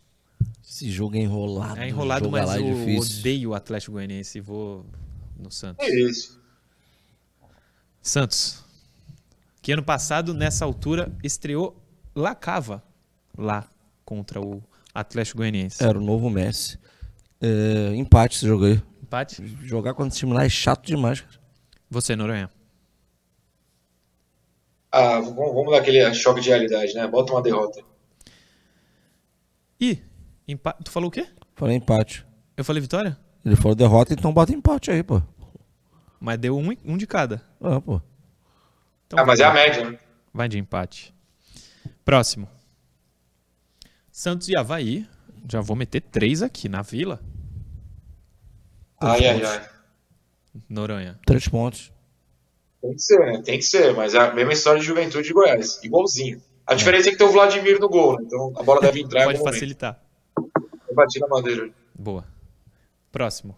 [0.62, 1.80] Esse jogo é enrolado.
[1.80, 3.20] É enrolado, mas é eu difícil.
[3.20, 4.84] odeio o Atlético Goianiense e vou
[5.36, 5.86] no Santos.
[5.86, 6.38] É isso.
[8.02, 8.62] Santos.
[9.62, 11.76] Que ano passado, nessa altura, estreou
[12.14, 12.82] Lacava
[13.36, 13.68] lá
[14.04, 14.62] contra o
[15.00, 15.82] Atlético Goianiense.
[15.82, 16.78] Era o novo Messi.
[17.40, 18.82] É, empate esse jogo aí.
[19.02, 19.42] Empate?
[19.62, 21.38] Jogar contra esse time lá é chato demais, cara.
[21.90, 22.50] Você, Noronha.
[24.90, 27.06] Ah, vamos, vamos dar aquele choque de realidade, né?
[27.06, 27.82] Bota uma derrota.
[29.80, 30.02] Ih,
[30.46, 30.84] empate.
[30.84, 31.26] Tu falou o quê?
[31.54, 32.26] Falei empate.
[32.56, 33.16] Eu falei vitória?
[33.44, 35.22] Ele falou derrota, então bota empate aí, pô.
[36.20, 37.40] Mas deu um, um de cada.
[37.60, 38.02] Ah, pô.
[39.06, 39.98] Então, ah, mas é a média, né?
[40.34, 41.14] Vai de empate.
[42.04, 42.48] Próximo.
[44.18, 45.06] Santos e Havaí.
[45.48, 47.20] Já vou meter três aqui na vila.
[49.00, 49.68] Ai, ai, ai.
[50.68, 51.20] Noronha.
[51.24, 51.92] Três pontos.
[52.82, 53.42] Tem que ser, né?
[53.44, 55.78] Tem que ser, mas é a mesma história de juventude de Goiás.
[55.84, 56.42] Igualzinho.
[56.66, 58.24] A diferença é, é que tem o Vladimir no gol, né?
[58.26, 59.22] Então a bola deve entrar.
[59.22, 60.02] Pode facilitar.
[60.36, 61.70] Eu bati na madeira.
[61.96, 62.26] Boa.
[63.12, 63.56] Próximo.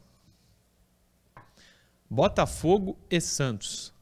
[2.10, 3.94] Botafogo e Santos.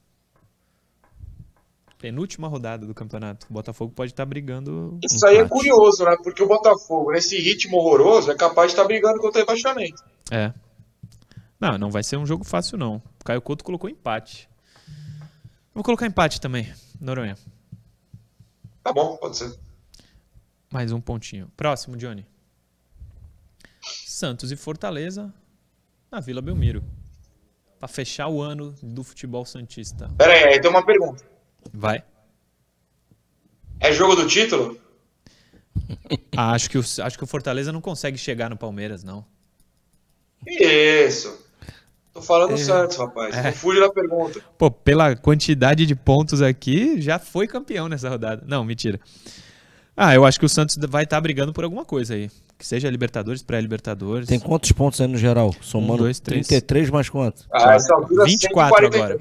[1.99, 3.47] Penúltima rodada do campeonato.
[3.51, 4.99] O Botafogo pode estar tá brigando.
[5.03, 6.17] Isso aí é curioso, né?
[6.23, 10.03] Porque o Botafogo, nesse ritmo horroroso, é capaz de estar tá brigando contra o rebaixamento.
[10.31, 10.53] É.
[11.61, 13.03] Não, não vai ser um jogo fácil, não.
[13.21, 14.49] O Caio Couto colocou empate.
[15.75, 17.37] Vou colocar empate também, Noronha.
[18.83, 19.59] Tá bom, pode ser.
[20.73, 21.51] Mais um pontinho.
[21.57, 22.25] Próximo, Johnny.
[24.07, 25.33] Santos e Fortaleza
[26.11, 26.85] na Vila Belmiro.
[27.79, 30.09] Para fechar o ano do futebol santista.
[30.17, 31.25] Pera aí, aí tem uma pergunta.
[31.73, 32.03] Vai.
[33.81, 34.79] É jogo do título?
[36.37, 39.25] Ah, acho, que o, acho que o Fortaleza não consegue chegar no Palmeiras, não.
[40.47, 41.37] Isso.
[42.13, 42.57] Tô falando é.
[42.57, 43.35] Santos, rapaz.
[43.37, 43.45] É.
[43.45, 44.41] Não fuja da pergunta.
[44.57, 48.45] Pô, pela quantidade de pontos aqui, já foi campeão nessa rodada.
[48.47, 49.01] Não, mentira.
[49.97, 52.31] Ah, eu acho que o Santos vai estar tá brigando por alguma coisa aí.
[52.57, 54.29] Que seja Libertadores, pré-Libertadores.
[54.29, 55.53] Tem quantos pontos aí no geral?
[55.61, 56.47] Somando um, dois, três.
[56.47, 57.47] 33 mais quantos?
[57.53, 59.19] Ah, essa altura 24 agora.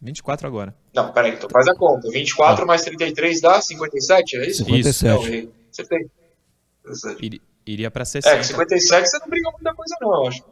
[0.00, 0.74] 24 agora.
[0.94, 2.10] Não, peraí, então faz a conta.
[2.10, 2.66] 24 ah.
[2.66, 4.64] mais 33 dá 57, é isso?
[4.64, 5.06] 57.
[5.06, 7.40] Não, você tem.
[7.66, 8.34] iria pra 60.
[8.34, 10.44] É, 57 você não briga muita coisa não, eu acho.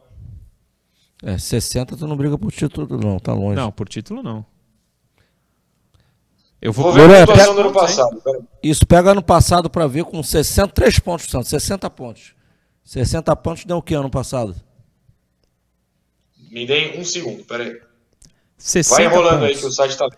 [1.23, 3.55] É, 60 tu não briga por título não, tá longe.
[3.55, 4.45] Não, por título não.
[6.61, 8.21] Eu vou, vou ver a situação do ano passado.
[8.61, 12.35] Isso, pega ano passado pra ver com 63 pontos, Santos, 60 pontos.
[12.83, 14.55] 60 pontos deu o que ano passado?
[16.51, 17.79] Me dê um segundo, peraí.
[18.59, 19.55] 60 Vai enrolando pontos.
[19.55, 20.09] aí que o site tá.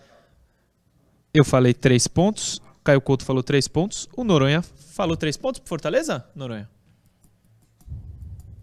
[1.32, 5.68] Eu falei 3 pontos, Caio Couto falou 3 pontos, o Noronha falou 3 pontos pro
[5.68, 6.68] Fortaleza, Noronha?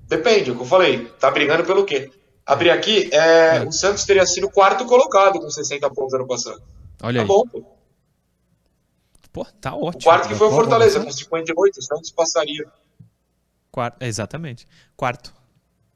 [0.07, 1.05] Depende, é o que eu falei.
[1.19, 2.11] Tá brigando pelo quê?
[2.45, 3.63] Abrir aqui, é, é.
[3.63, 6.61] o Santos teria sido quarto colocado com 60 pontos ano passado.
[7.01, 7.27] Olha tá aí.
[7.27, 7.63] bom, pô.
[9.31, 10.01] Pô, tá ótimo.
[10.01, 12.67] O quarto que foi o Fortaleza, com 58, o Santos passaria.
[13.71, 14.67] Quarto, exatamente.
[14.97, 15.38] Quarto.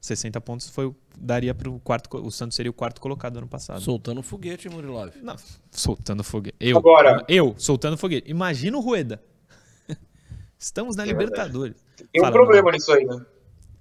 [0.03, 2.17] 60 pontos foi, daria para o quarto.
[2.17, 3.79] O Santos seria o quarto colocado ano passado.
[3.79, 5.13] Soltando foguete, Murilov.
[5.21, 5.37] Não,
[5.71, 6.57] soltando foguete.
[6.59, 8.29] Eu, Agora, eu soltando foguete.
[8.29, 9.23] Imagina o Rueda.
[10.59, 11.77] Estamos na é Libertadores.
[12.11, 13.25] Tem um Fala, problema nisso aí, né?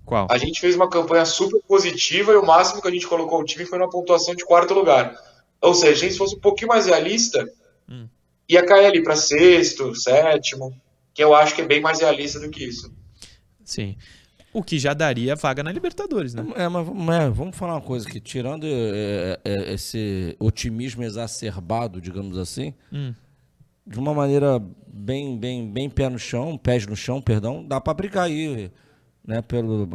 [0.05, 0.29] Qual?
[0.31, 3.45] A gente fez uma campanha super positiva e o máximo que a gente colocou o
[3.45, 5.21] time foi uma pontuação de quarto lugar.
[5.61, 7.45] Ou seja, a gente fosse um pouquinho mais realista,
[7.91, 8.07] hum.
[8.49, 10.73] ia cair ali para sexto, sétimo,
[11.13, 12.95] que eu acho que é bem mais realista do que isso.
[13.65, 13.97] Sim.
[14.53, 16.45] O que já daria vaga na Libertadores, né?
[16.57, 22.37] É, mas, mas vamos falar uma coisa que tirando é, é, esse otimismo exacerbado, digamos
[22.37, 23.15] assim, hum.
[23.87, 27.95] de uma maneira bem, bem, bem pé no chão, pés no chão, perdão, dá para
[27.95, 28.71] brigar aí,
[29.27, 29.41] né?
[29.41, 29.89] Pelo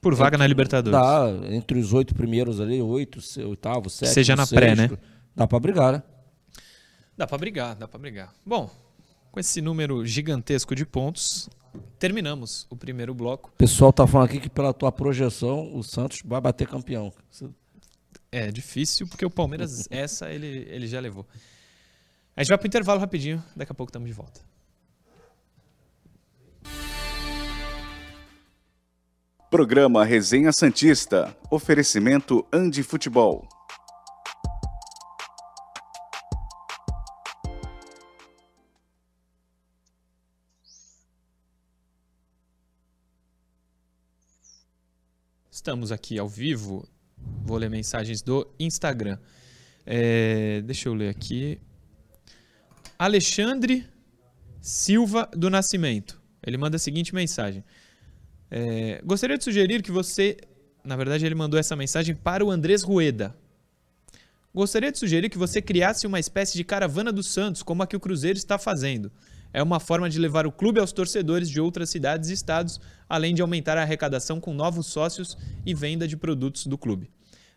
[0.00, 0.98] por vaga entre, na Libertadores.
[0.98, 4.90] Dá entre os oito primeiros ali, oito, oitavo, sétimo, seja na sexto, pré, né?
[5.34, 6.02] Dá para brigar, né?
[7.16, 8.34] Dá para brigar, dá para brigar.
[8.44, 8.68] Bom,
[9.30, 11.48] com esse número gigantesco de pontos,
[11.98, 13.50] terminamos o primeiro bloco.
[13.54, 17.12] O pessoal tá falando aqui que pela tua projeção o Santos vai bater campeão.
[18.30, 21.26] É difícil porque o Palmeiras essa ele, ele já levou.
[22.36, 24.40] A gente vai pro intervalo rapidinho, daqui a pouco estamos de volta.
[29.50, 31.36] Programa Resenha Santista.
[31.50, 33.46] Oferecimento Andi Futebol.
[45.62, 46.88] Estamos aqui ao vivo.
[47.44, 49.16] Vou ler mensagens do Instagram.
[49.86, 51.60] É, deixa eu ler aqui.
[52.98, 53.86] Alexandre
[54.60, 56.20] Silva do Nascimento.
[56.44, 57.62] Ele manda a seguinte mensagem.
[58.50, 60.36] É, gostaria de sugerir que você.
[60.82, 63.32] Na verdade, ele mandou essa mensagem para o Andrés Rueda.
[64.52, 67.94] Gostaria de sugerir que você criasse uma espécie de caravana dos Santos, como a que
[67.94, 69.12] o Cruzeiro está fazendo.
[69.52, 73.34] É uma forma de levar o clube aos torcedores de outras cidades e estados, além
[73.34, 75.36] de aumentar a arrecadação com novos sócios
[75.66, 77.10] e venda de produtos do clube.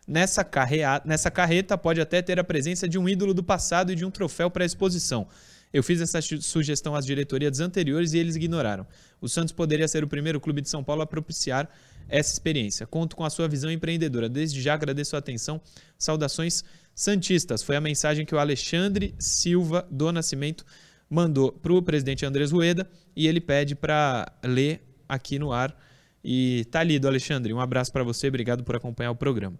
[0.06, 1.02] Nessa, carrea...
[1.04, 4.10] Nessa carreta pode até ter a presença de um ídolo do passado e de um
[4.10, 5.26] troféu para exposição.
[5.72, 8.86] Eu fiz essa sugestão às diretorias anteriores e eles ignoraram.
[9.20, 11.68] O Santos poderia ser o primeiro clube de São Paulo a propiciar
[12.08, 12.86] essa experiência.
[12.86, 14.28] Conto com a sua visão empreendedora.
[14.28, 15.60] Desde já agradeço a atenção.
[15.98, 17.62] Saudações Santistas.
[17.62, 20.64] Foi a mensagem que o Alexandre Silva do Nascimento
[21.08, 25.76] mandou para o presidente Andrés Rueda e ele pede para ler aqui no ar.
[26.22, 27.52] E tá lido, Alexandre.
[27.52, 29.56] Um abraço para você, obrigado por acompanhar o programa.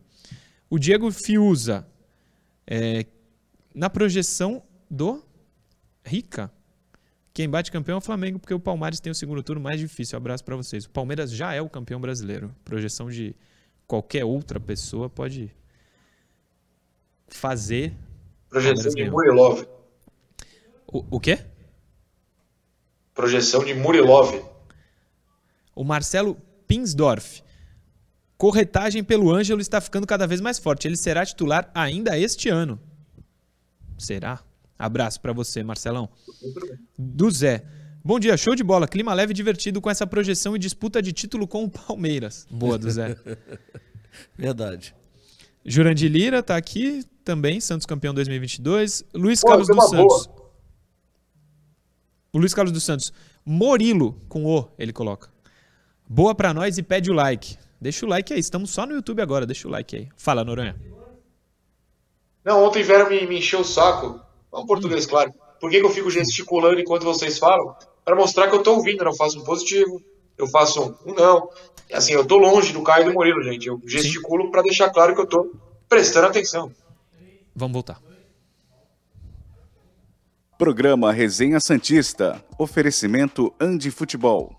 [0.69, 1.87] O Diego Fiuza,
[2.67, 3.07] é,
[3.73, 5.25] na projeção do
[6.05, 6.51] Rica,
[7.33, 10.17] quem bate campeão é o Flamengo, porque o Palmeiras tem o segundo turno mais difícil.
[10.17, 10.87] Um abraço para vocês.
[10.87, 12.53] O Palmeiras já é o campeão brasileiro.
[12.65, 13.37] Projeção de
[13.87, 15.55] qualquer outra pessoa pode
[17.29, 17.93] fazer.
[18.49, 19.76] Projeção de Murilov.
[20.93, 21.39] O, o quê?
[23.15, 24.41] Projeção de Murilov.
[25.75, 27.43] O Marcelo Pinsdorf.
[28.37, 30.87] Corretagem pelo Ângelo está ficando cada vez mais forte.
[30.87, 32.79] Ele será titular ainda este ano.
[33.99, 34.41] Será?
[34.79, 36.09] Abraço para você, Marcelão.
[36.99, 37.65] Do Zé.
[38.05, 38.87] Bom dia, show de bola.
[38.87, 42.47] Clima leve e divertido com essa projeção e disputa de título com o Palmeiras.
[42.51, 43.17] Boa, do Zé.
[44.37, 44.95] Verdade.
[45.65, 49.03] Jurandir Lira tá aqui também, Santos campeão 2022.
[49.15, 50.27] Luiz Pô, Carlos dos Santos.
[50.27, 50.46] Boa.
[52.37, 53.15] O Luiz Carlos dos Santos.
[53.47, 55.31] Morilo, com O, ele coloca.
[56.07, 57.57] Boa para nós e pede o like.
[57.81, 58.39] Deixa o like aí.
[58.39, 59.47] Estamos só no YouTube agora.
[59.47, 60.09] Deixa o like aí.
[60.19, 60.77] Fala, Noronha.
[62.45, 64.21] Não, ontem vieram me, me encher o saco.
[64.53, 65.09] Vamos português, hum.
[65.09, 65.35] claro.
[65.59, 67.75] Por que, que, eu fico gesticulando enquanto vocês falam?
[68.05, 69.01] Para mostrar que eu tô ouvindo.
[69.01, 70.03] Eu não faço um positivo,
[70.37, 71.49] eu faço um, um não.
[71.91, 73.67] Assim, eu tô longe do Caio e do Murilo, gente.
[73.67, 75.55] Eu gesticulo para deixar claro que eu tô
[75.89, 76.71] prestando atenção.
[77.55, 78.06] Vamos voltar.
[80.59, 82.43] Programa Resenha Santista.
[82.59, 84.57] Oferecimento Andi Futebol.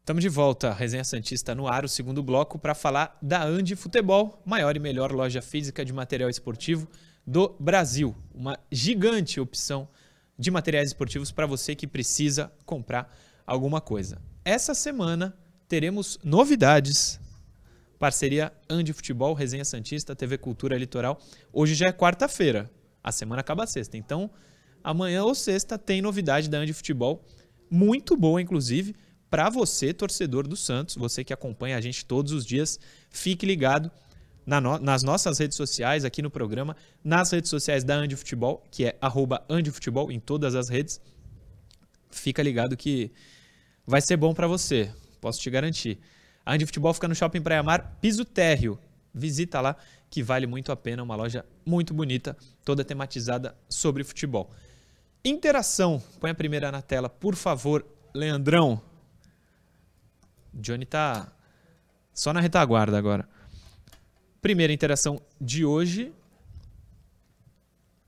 [0.00, 4.40] Estamos de volta, Resenha Santista no ar, o segundo bloco, para falar da Andi Futebol,
[4.46, 6.88] maior e melhor loja física de material esportivo
[7.26, 8.16] do Brasil.
[8.34, 9.86] Uma gigante opção
[10.38, 13.14] de materiais esportivos para você que precisa comprar
[13.46, 14.22] alguma coisa.
[14.44, 15.34] Essa semana
[15.66, 17.18] teremos novidades.
[17.98, 21.18] Parceria Andi Futebol, Resenha Santista, TV Cultura Litoral.
[21.50, 22.70] Hoje já é quarta-feira,
[23.02, 23.96] a semana acaba sexta.
[23.96, 24.30] Então,
[24.82, 27.24] amanhã ou sexta tem novidade da Andi Futebol,
[27.70, 28.94] muito boa inclusive,
[29.30, 32.78] para você, torcedor do Santos, você que acompanha a gente todos os dias.
[33.08, 33.90] Fique ligado
[34.44, 38.62] na no, nas nossas redes sociais, aqui no programa, nas redes sociais da Andi Futebol,
[38.70, 41.00] que é arroba Andi Futebol em todas as redes.
[42.10, 43.10] Fica ligado que
[43.86, 45.98] vai ser bom para você, posso te garantir.
[46.44, 48.78] A Andi Futebol fica no Shopping Praia Mar, piso térreo.
[49.12, 49.76] Visita lá,
[50.10, 54.50] que vale muito a pena, uma loja muito bonita, toda tematizada sobre futebol.
[55.24, 58.82] Interação, põe a primeira na tela, por favor, Leandrão.
[60.52, 61.32] Johnny tá
[62.12, 63.28] só na retaguarda agora.
[64.40, 66.12] Primeira interação de hoje.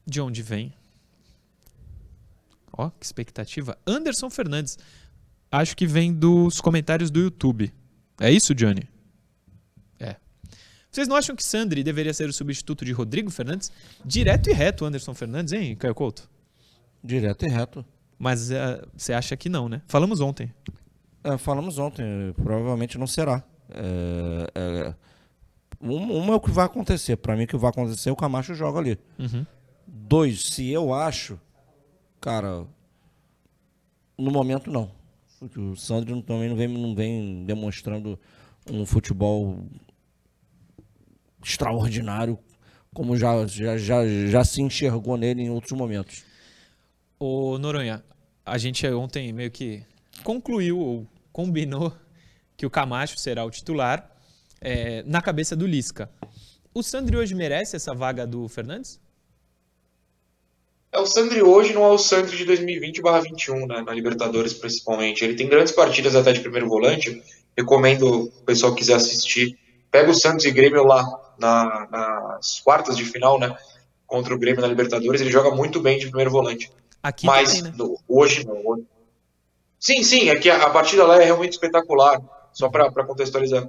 [0.06, 0.72] De onde vem?
[2.72, 3.76] Ó, que expectativa.
[3.86, 4.78] Anderson Fernandes
[5.50, 7.72] acho que vem dos comentários do YouTube.
[8.20, 8.88] É isso, Johnny?
[9.98, 10.16] É.
[10.90, 13.70] Vocês não acham que Sandri deveria ser o substituto de Rodrigo Fernandes?
[14.04, 16.28] Direto e reto, Anderson Fernandes, hein, Caio Couto?
[17.02, 17.84] Direto e reto.
[18.18, 19.82] Mas uh, você acha que não, né?
[19.86, 20.52] Falamos ontem.
[21.22, 22.32] É, falamos ontem.
[22.34, 23.42] Provavelmente não será.
[23.70, 24.94] É, é,
[25.80, 27.16] um, é o que vai acontecer.
[27.16, 28.98] Para mim, o que vai acontecer é o Camacho joga ali.
[29.18, 29.44] Uhum.
[29.86, 31.38] Dois, se eu acho,
[32.20, 32.64] cara,
[34.18, 34.90] no momento não.
[35.56, 38.18] O Sandro também não vem, não vem demonstrando
[38.70, 39.64] um futebol
[41.44, 42.38] extraordinário,
[42.92, 46.24] como já, já, já, já se enxergou nele em outros momentos.
[47.18, 48.02] O Noronha,
[48.44, 49.82] a gente ontem meio que
[50.24, 51.92] concluiu ou combinou
[52.56, 54.10] que o Camacho será o titular
[54.60, 56.10] é, na cabeça do Lisca.
[56.72, 59.00] O Sandri hoje merece essa vaga do Fernandes?
[60.96, 65.22] É, o Sandri hoje não é o Sandri de 2020-21, né, na Libertadores principalmente.
[65.22, 67.22] Ele tem grandes partidas até de primeiro volante.
[67.56, 69.58] Recomendo o pessoal que quiser assistir.
[69.90, 71.04] Pega o Santos e Grêmio lá
[71.38, 73.54] na, nas quartas de final, né?
[74.06, 75.20] Contra o Grêmio na Libertadores.
[75.20, 76.72] Ele joga muito bem de primeiro volante.
[77.02, 77.76] Aqui Mas também, né?
[77.76, 78.82] no, hoje não.
[79.78, 82.20] Sim, sim, é que a, a partida lá é realmente espetacular.
[82.52, 83.68] Só para contextualizar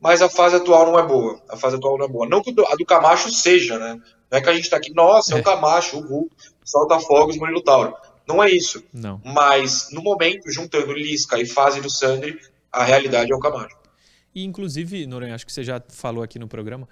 [0.00, 1.40] mas a fase atual não é boa.
[1.48, 2.28] A fase atual não é boa.
[2.28, 4.00] Não que a do Camacho seja, né?
[4.30, 6.34] Não é que a gente está aqui, nossa, é, é o Camacho, o Hulk,
[6.64, 7.94] solta fogos, Murilo Tauro.
[8.26, 8.84] Não é isso.
[8.92, 9.20] Não.
[9.24, 12.38] Mas, no momento, juntando Lisca e fase do Sandri,
[12.70, 13.76] a realidade é o Camacho.
[14.34, 16.86] E, inclusive, Noronha, acho que você já falou aqui no programa,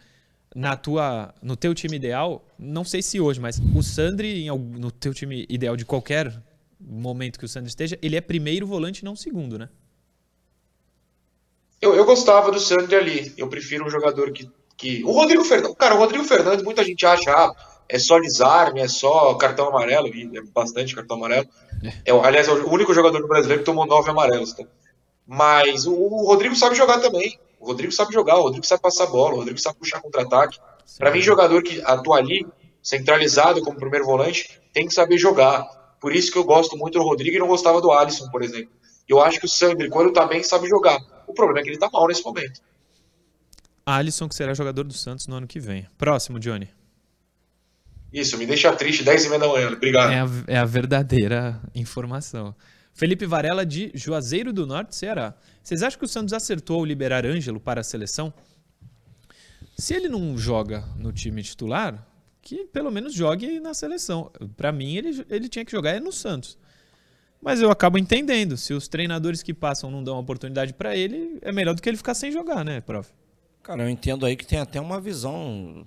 [0.55, 5.13] na tua, no teu time ideal, não sei se hoje, mas o Sandri, no teu
[5.13, 6.43] time ideal de qualquer
[6.81, 9.69] momento que o Sandri esteja, ele é primeiro volante, não segundo, né?
[11.87, 13.33] Eu, eu gostava do Sandri ali.
[13.39, 14.51] Eu prefiro um jogador que.
[14.77, 15.05] que...
[15.05, 15.77] O Rodrigo Fernandes.
[15.79, 17.31] Cara, o Rodrigo Fernandes, muita gente acha.
[17.31, 17.53] Ah,
[17.89, 21.47] é só desarme, é só cartão amarelo, e é bastante cartão amarelo.
[22.05, 24.53] É, aliás, é o único jogador do brasileiro que tomou nove amarelos.
[24.53, 24.65] Tá?
[25.25, 27.39] Mas o, o, Rodrigo sabe jogar também.
[27.61, 30.59] O Rodrigo sabe jogar, o Rodrigo sabe passar bola, o Rodrigo sabe puxar contra-ataque.
[30.99, 32.45] Para mim, jogador que atua ali,
[32.83, 35.65] centralizado como primeiro volante, tem que saber jogar.
[36.01, 38.71] Por isso que eu gosto muito do Rodrigo e não gostava do Alisson, por exemplo.
[39.09, 40.99] Eu acho que o Sandri, quando tá bem, sabe jogar.
[41.27, 42.61] O problema é que ele tá mal nesse momento.
[43.85, 45.87] Alisson, que será jogador do Santos no ano que vem.
[45.97, 46.69] Próximo, Johnny.
[48.13, 49.69] Isso, me deixa triste, 10 e meia da manhã.
[49.69, 50.11] Obrigado.
[50.11, 52.55] É a, é a verdadeira informação.
[52.93, 55.35] Felipe Varela, de Juazeiro do Norte, Ceará.
[55.63, 58.33] Vocês acham que o Santos acertou ao liberar Ângelo para a seleção?
[59.79, 62.07] Se ele não joga no time titular,
[62.41, 64.33] que pelo menos jogue na seleção.
[64.57, 66.57] Para mim, ele, ele tinha que jogar no Santos.
[67.41, 68.57] Mas eu acabo entendendo.
[68.57, 71.97] Se os treinadores que passam não dão oportunidade para ele, é melhor do que ele
[71.97, 73.11] ficar sem jogar, né, prof?
[73.63, 75.85] Cara, eu entendo aí que tem até uma visão,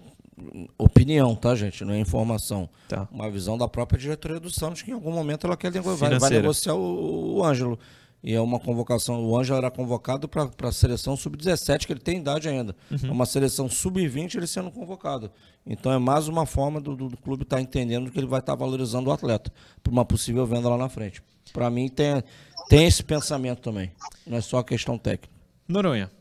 [0.77, 1.83] opinião, tá, gente?
[1.83, 2.69] Não é informação.
[2.87, 3.07] Tá.
[3.11, 6.29] Uma visão da própria diretoria do Santos, que em algum momento ela quer vai, vai
[6.29, 7.79] negociar o, o Ângelo.
[8.21, 9.23] E é uma convocação.
[9.23, 12.75] O Ângelo era convocado para a seleção sub-17, que ele tem idade ainda.
[12.91, 13.09] Uhum.
[13.09, 15.31] É uma seleção sub-20 ele sendo convocado.
[15.65, 18.41] Então é mais uma forma do, do, do clube estar tá entendendo que ele vai
[18.41, 19.51] estar tá valorizando o atleta
[19.81, 21.23] para uma possível venda lá na frente.
[21.53, 22.21] Para mim tem,
[22.67, 23.91] tem esse pensamento também.
[24.27, 25.33] Não é só questão técnica.
[25.67, 26.11] Noronha.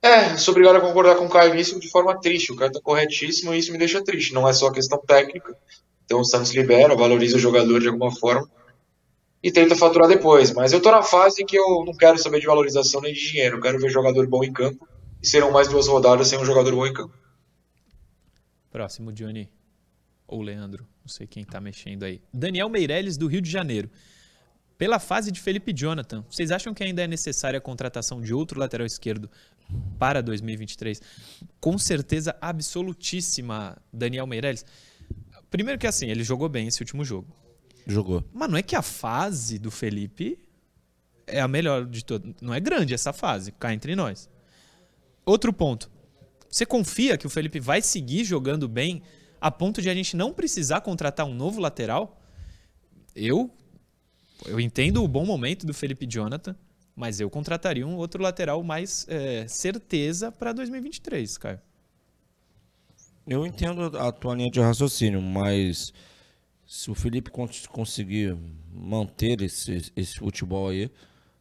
[0.00, 2.52] É, sou obrigado a concordar com o Caio nisso de forma triste.
[2.52, 4.32] O cara está corretíssimo e isso me deixa triste.
[4.32, 5.54] Não é só questão técnica.
[6.06, 8.48] Então o Santos libera, valoriza o jogador de alguma forma
[9.42, 10.52] e tenta faturar depois.
[10.52, 13.56] Mas eu tô na fase que eu não quero saber de valorização nem de dinheiro.
[13.56, 14.86] Eu quero ver jogador bom em campo
[15.22, 17.14] e serão mais duas rodadas sem um jogador bom em campo.
[18.70, 19.48] Próximo, Johnny.
[20.26, 22.20] Ou Leandro, não sei quem está mexendo aí.
[22.32, 23.90] Daniel Meirelles, do Rio de Janeiro.
[24.76, 28.60] Pela fase de Felipe Jonathan, vocês acham que ainda é necessária a contratação de outro
[28.60, 29.28] lateral esquerdo
[29.98, 31.00] para 2023?
[31.58, 34.64] Com certeza absolutíssima, Daniel Meirelles.
[35.50, 37.26] Primeiro que assim, ele jogou bem esse último jogo.
[37.88, 38.22] Jogou.
[38.32, 40.38] Mas não é que a fase do Felipe
[41.26, 42.34] é a melhor de todas.
[42.40, 44.28] Não é grande essa fase, cá entre nós.
[45.24, 45.90] Outro ponto.
[46.50, 49.02] Você confia que o Felipe vai seguir jogando bem
[49.40, 52.20] a ponto de a gente não precisar contratar um novo lateral?
[53.14, 53.50] Eu
[54.46, 56.54] eu entendo o bom momento do Felipe Jonathan,
[56.94, 61.60] mas eu contrataria um outro lateral mais é, certeza para 2023, Caio.
[63.26, 65.92] Eu entendo a tua linha de raciocínio, mas
[66.68, 67.30] se o Felipe
[67.70, 68.36] conseguir
[68.70, 70.90] manter esse, esse futebol aí,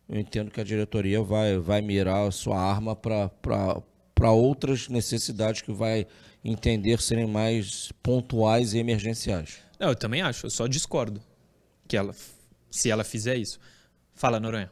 [0.07, 5.73] eu entendo que a diretoria vai, vai mirar a sua arma para outras necessidades que
[5.73, 6.07] vai
[6.45, 9.57] entender serem mais pontuais e emergenciais.
[9.77, 11.21] Não, eu também acho, eu só discordo
[11.89, 12.15] que ela,
[12.71, 13.59] se ela fizer isso.
[14.15, 14.71] Fala, Noronha.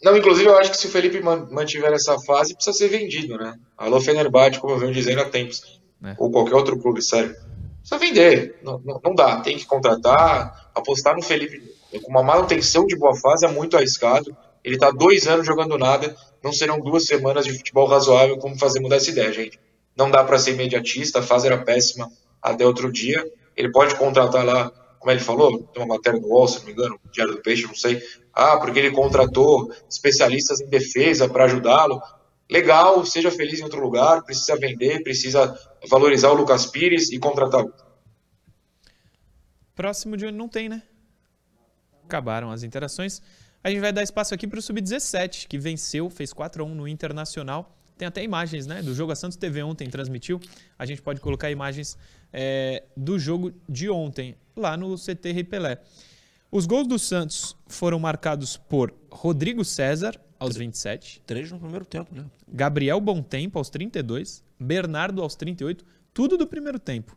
[0.00, 3.58] Não, inclusive eu acho que se o Felipe mantiver essa fase, precisa ser vendido, né?
[3.76, 5.80] Alô Fenerbahçe, como eu venho dizendo há tempos.
[6.04, 6.14] É.
[6.18, 7.34] Ou qualquer outro clube, sério.
[7.82, 8.58] Precisa vender.
[8.62, 9.40] Não, não, não, dá.
[9.40, 10.70] Tem que contratar.
[10.74, 11.62] Apostar no Felipe
[12.02, 14.34] com uma manutenção de boa fase é muito arriscado.
[14.64, 16.16] Ele está dois anos jogando nada.
[16.42, 19.58] Não serão duas semanas de futebol razoável como fazer mudar essa ideia, gente.
[19.96, 21.18] Não dá para ser imediatista.
[21.18, 22.10] A fase era péssima
[22.40, 23.24] até outro dia.
[23.56, 26.72] Ele pode contratar lá, como ele falou, tem uma matéria no UOL, se não me
[26.72, 28.00] engano, Diário do Peixe, não sei.
[28.32, 32.00] Ah, porque ele contratou especialistas em defesa para ajudá-lo.
[32.52, 37.64] Legal, seja feliz em outro lugar, precisa vender, precisa valorizar o Lucas Pires e contratar.
[39.74, 40.82] Próximo de onde não tem, né?
[42.04, 43.22] Acabaram as interações.
[43.64, 46.74] A gente vai dar espaço aqui para o Sub-17, que venceu, fez 4 a 1
[46.74, 47.74] no Internacional.
[47.96, 49.12] Tem até imagens né, do jogo.
[49.12, 50.38] A Santos TV ontem transmitiu.
[50.78, 51.96] A gente pode colocar imagens
[52.30, 55.80] é, do jogo de ontem, lá no CT Rei Pelé.
[56.50, 61.22] Os gols do Santos foram marcados por Rodrigo César, aos 27.
[61.24, 62.24] Três no primeiro tempo, né?
[62.48, 64.42] Gabriel Tempo aos 32.
[64.58, 65.84] Bernardo, aos 38.
[66.12, 67.16] Tudo do primeiro tempo.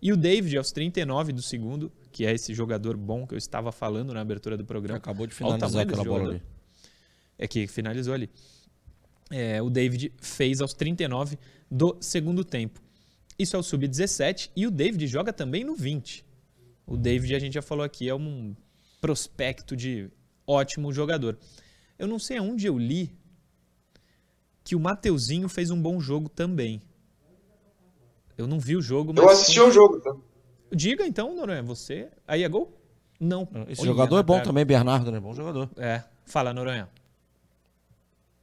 [0.00, 3.72] E o David, aos 39 do segundo, que é esse jogador bom que eu estava
[3.72, 4.98] falando na abertura do programa.
[4.98, 6.42] Acabou de finalizar aquela bola ali.
[7.36, 8.30] É que finalizou ali.
[9.30, 11.38] É, o David fez aos 39
[11.70, 12.80] do segundo tempo.
[13.38, 16.24] Isso é o sub-17 e o David joga também no 20.
[16.86, 18.54] O David, a gente já falou aqui, é um
[19.00, 20.10] prospecto de
[20.46, 21.38] ótimo jogador.
[21.98, 23.12] Eu não sei aonde eu li
[24.62, 26.82] que o Mateuzinho fez um bom jogo também.
[28.36, 29.24] Eu não vi o jogo, mas.
[29.24, 30.14] Eu assisti o jogo, tá?
[30.70, 32.08] Diga então, Noronha, você.
[32.26, 32.78] Aí é gol?
[33.18, 33.48] Não.
[33.68, 35.18] Esse Olha, jogador é bom também, Bernardo, né?
[35.18, 35.68] Bom jogador.
[35.76, 36.04] É.
[36.24, 36.88] Fala, Noronha.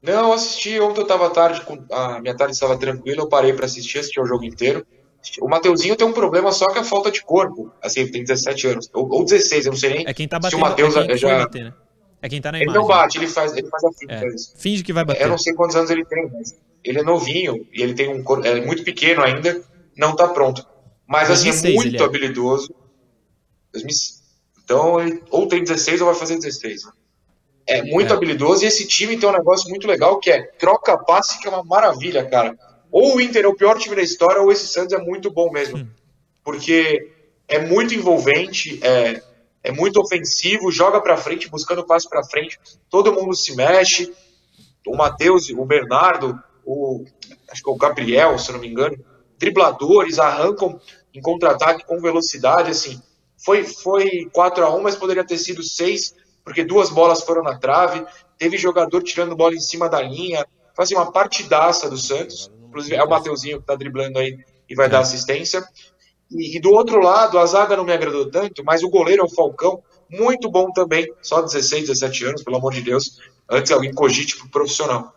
[0.01, 0.79] Não, eu assisti.
[0.79, 4.25] Ontem eu tava tarde, a minha tarde estava tranquila, eu parei para assistir, assisti o
[4.25, 4.85] jogo inteiro.
[5.41, 7.71] O Mateuzinho tem um problema só que a falta de corpo.
[7.81, 8.89] Assim, ele tem 17 anos.
[8.93, 10.07] Ou, ou 16, eu não sei nem.
[10.07, 10.59] É quem tá batendo.
[10.59, 11.37] Se o Matheus é já.
[11.39, 11.73] Bater, né?
[12.25, 12.81] É quem tá na ele imagem.
[12.81, 14.13] Ele não bate, ele faz, ele faz a finta.
[14.15, 14.29] É.
[14.57, 15.21] Finge que vai bater.
[15.21, 18.23] Eu não sei quantos anos ele tem, mas ele é novinho e ele tem um
[18.23, 18.43] corpo.
[18.47, 19.61] É muito pequeno ainda,
[19.95, 20.65] não tá pronto.
[21.05, 22.05] Mas 2006, assim, é muito é.
[22.05, 22.75] habilidoso.
[23.73, 24.23] 2006.
[24.63, 26.85] Então, ele ou tem 16 ou vai fazer 16.
[26.85, 26.91] Né?
[27.67, 28.15] É muito é.
[28.15, 31.51] habilidoso e esse time tem um negócio muito legal que é troca passe, que é
[31.51, 32.57] uma maravilha, cara.
[32.91, 35.51] Ou o Inter é o pior time da história, ou esse Santos é muito bom
[35.51, 35.77] mesmo.
[35.77, 35.87] Hum.
[36.43, 37.11] Porque
[37.47, 39.21] é muito envolvente, é,
[39.65, 44.13] é muito ofensivo, joga para frente, buscando passe para frente, todo mundo se mexe.
[44.85, 47.03] O Matheus, o Bernardo, o
[47.49, 48.95] acho que é o Gabriel, se não me engano,
[49.39, 50.79] dribladores, arrancam
[51.11, 53.01] em contra-ataque com velocidade, assim.
[53.43, 57.57] Foi foi 4 a 1, mas poderia ter sido 6, porque duas bolas foram na
[57.57, 58.05] trave,
[58.37, 60.45] teve jogador tirando bola em cima da linha,
[60.75, 62.51] fazia uma partidaça do Santos.
[62.67, 64.37] Inclusive é o Mateuzinho que tá driblando aí
[64.69, 65.67] e vai dar assistência.
[66.31, 69.25] E, e, do outro lado, a zaga não me agradou tanto, mas o goleiro é
[69.25, 73.19] o Falcão, muito bom também, só 16, 17 anos, pelo amor de Deus,
[73.49, 75.13] antes alguém cogite pro profissional.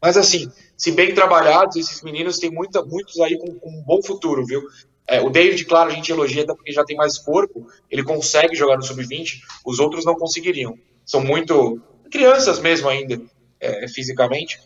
[0.00, 4.02] Mas assim, se bem trabalhados, esses meninos têm muita, muitos aí com, com um bom
[4.02, 4.62] futuro, viu?
[5.08, 8.76] É, o David, claro, a gente elogia porque já tem mais corpo, ele consegue jogar
[8.76, 10.76] no sub-20, os outros não conseguiriam.
[11.04, 11.80] São muito
[12.10, 13.20] crianças mesmo ainda,
[13.60, 14.60] é, fisicamente.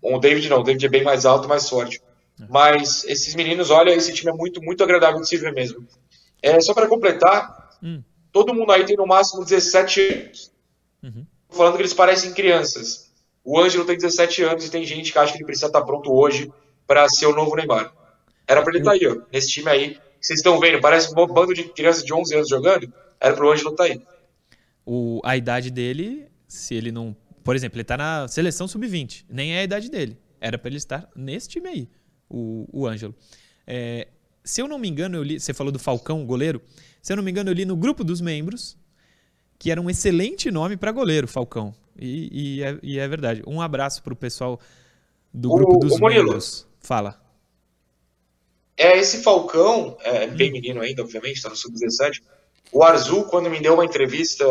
[0.00, 2.00] O David não, o David é bem mais alto, mais forte.
[2.48, 5.86] Mas esses meninos, olha, esse time é muito, muito agradável de se ver mesmo.
[6.42, 8.02] É, só para completar, hum.
[8.32, 10.52] todo mundo aí tem no máximo 17 anos.
[11.02, 11.26] Uhum.
[11.50, 13.10] Falando que eles parecem crianças.
[13.44, 16.12] O Ângelo tem 17 anos e tem gente que acha que ele precisa estar pronto
[16.12, 16.50] hoje
[16.86, 17.92] para ser o novo Neymar.
[18.46, 19.98] Era para ele estar tá aí, ó, nesse time aí.
[20.20, 22.92] Vocês estão vendo, parece um bando de crianças de 11 anos jogando.
[23.20, 24.00] Era para o Ângelo estar tá aí.
[24.86, 27.16] O, a idade dele, se ele não.
[27.42, 29.24] Por exemplo, ele está na seleção sub-20.
[29.28, 30.16] Nem é a idade dele.
[30.40, 31.88] Era para ele estar nesse time aí
[32.32, 33.14] o, o Ângelo.
[33.66, 34.08] É,
[34.42, 36.60] se eu não me engano, eu li, você falou do Falcão, goleiro.
[37.00, 38.76] Se eu não me engano, eu li no grupo dos membros
[39.62, 41.72] que era um excelente nome para goleiro, Falcão.
[41.96, 43.44] E, e, é, e, é, verdade.
[43.46, 44.58] Um abraço para o pessoal
[45.32, 46.66] do grupo o, dos o membros.
[46.80, 47.22] Fala.
[48.76, 50.54] É, esse Falcão, é bem hum.
[50.54, 52.20] menino ainda, obviamente, está no sub-17.
[52.72, 54.44] O Arzu, quando me deu uma entrevista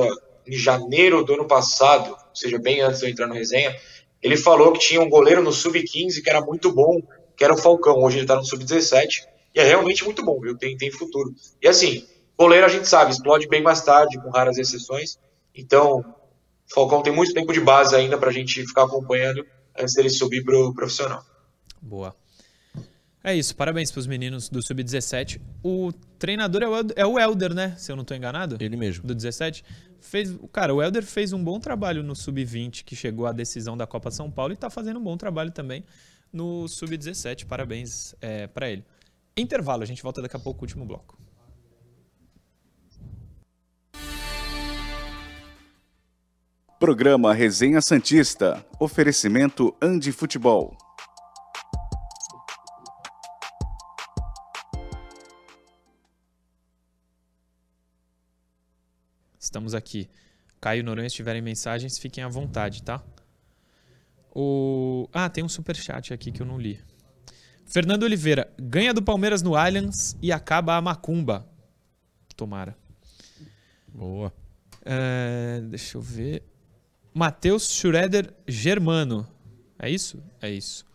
[0.47, 3.75] em janeiro do ano passado, ou seja, bem antes de eu entrar no resenha,
[4.23, 7.01] ele falou que tinha um goleiro no sub-15 que era muito bom,
[7.41, 8.03] que era o Falcão.
[8.03, 9.25] Hoje ele tá no sub-17
[9.55, 10.55] e é realmente muito bom, viu?
[10.55, 11.33] Tem, tem futuro.
[11.59, 12.05] E assim,
[12.37, 15.17] goleiro a gente sabe, explode bem mais tarde, com raras exceções.
[15.55, 19.43] Então, o Falcão tem muito tempo de base ainda pra gente ficar acompanhando
[19.75, 21.25] antes dele subir pro profissional.
[21.81, 22.15] Boa.
[23.23, 25.41] É isso, parabéns pros meninos do Sub-17.
[25.63, 26.61] O treinador
[26.95, 27.75] é o, Elder, é né?
[27.75, 28.57] Se eu não estou enganado.
[28.59, 29.03] Ele mesmo.
[29.03, 29.63] Do 17.
[29.99, 33.87] Fez, cara, o Elder fez um bom trabalho no Sub-20, que chegou à decisão da
[33.87, 35.83] Copa São Paulo, e está fazendo um bom trabalho também
[36.31, 37.45] no Sub-17.
[37.45, 38.85] Parabéns é, para ele.
[39.35, 41.17] Intervalo, a gente volta daqui a pouco, último bloco.
[46.79, 48.65] Programa Resenha Santista.
[48.79, 50.75] Oferecimento Andi Futebol.
[59.39, 60.09] Estamos aqui.
[60.59, 63.03] Caio Noronha, se tiverem mensagens, fiquem à vontade, tá?
[64.33, 65.07] O...
[65.11, 66.79] Ah, tem um super chat aqui que eu não li.
[67.65, 71.47] Fernando Oliveira, ganha do Palmeiras no Allianz e acaba a macumba.
[72.35, 72.75] Tomara.
[73.87, 74.33] Boa.
[74.83, 76.43] É, deixa eu ver.
[77.13, 79.27] Matheus Schroeder Germano.
[79.77, 80.21] É isso?
[80.41, 80.85] É isso.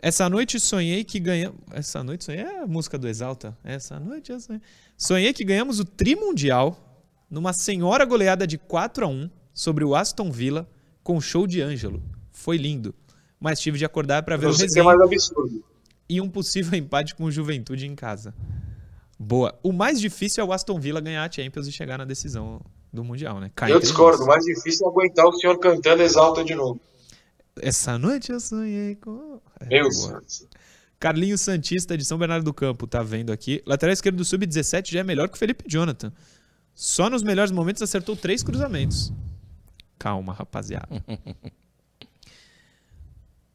[0.00, 1.60] Essa noite sonhei que ganhamos.
[1.72, 2.42] Essa noite sonhei.
[2.42, 3.56] É a música do Exalta.
[3.64, 4.62] Essa noite eu sonhei.
[4.96, 9.94] Sonhei que ganhamos o Tri Mundial numa senhora goleada de 4 a 1 sobre o
[9.94, 10.68] Aston Villa
[11.02, 12.02] com show de Ângelo.
[12.36, 12.94] Foi lindo.
[13.40, 14.82] Mas tive de acordar para ver o resenha.
[14.82, 15.64] É mais absurdo.
[16.06, 18.34] E um possível empate com o Juventude em casa.
[19.18, 19.58] Boa.
[19.62, 22.60] O mais difícil é o Aston Villa ganhar a Champions e chegar na decisão
[22.92, 23.50] do Mundial, né?
[23.56, 24.22] Cai eu discordo.
[24.22, 26.78] O mais difícil é aguentar o senhor cantando Exalta de novo.
[27.60, 29.40] Essa noite eu sonhei com.
[29.58, 30.46] É, Meu Deus.
[31.00, 33.62] Carlinhos Santista de São Bernardo do Campo, tá vendo aqui.
[33.66, 36.12] Lateral esquerdo do Sub-17 já é melhor que o Felipe Jonathan.
[36.74, 39.10] Só nos melhores momentos acertou três cruzamentos.
[39.98, 41.02] Calma, rapaziada.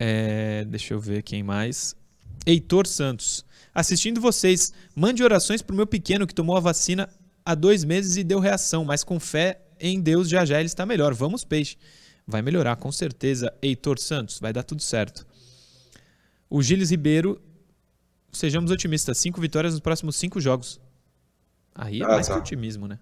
[0.04, 1.96] é, deixa eu ver quem mais.
[2.44, 3.46] Heitor Santos.
[3.72, 7.08] Assistindo vocês, mande orações pro meu pequeno que tomou a vacina
[7.46, 10.88] há dois meses e deu reação, mas com fé em Deus já já ele está
[10.88, 11.14] melhor.
[11.14, 11.78] Vamos, peixe.
[12.26, 13.54] Vai melhorar, com certeza.
[13.62, 15.24] Heitor Santos, vai dar tudo certo.
[16.50, 17.40] O Gilles Ribeiro,
[18.32, 20.82] sejamos otimistas, cinco vitórias nos próximos cinco jogos.
[21.76, 22.34] Aí é ah, mais tá.
[22.34, 22.98] que otimismo, né?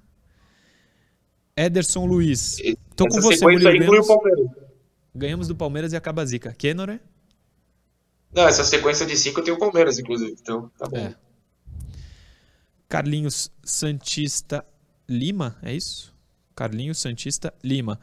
[1.55, 2.57] Ederson Luiz.
[2.93, 4.68] Tô com você, Murilo.
[5.13, 6.53] Ganhamos do Palmeiras e acaba a zica.
[6.53, 6.99] Que, Noré?
[8.33, 10.35] Não, essa sequência de cinco tem o Palmeiras, inclusive.
[10.39, 10.97] Então, tá bom.
[10.97, 11.15] É.
[12.87, 14.65] Carlinhos Santista
[15.07, 16.13] Lima, é isso?
[16.55, 17.99] Carlinhos Santista Lima.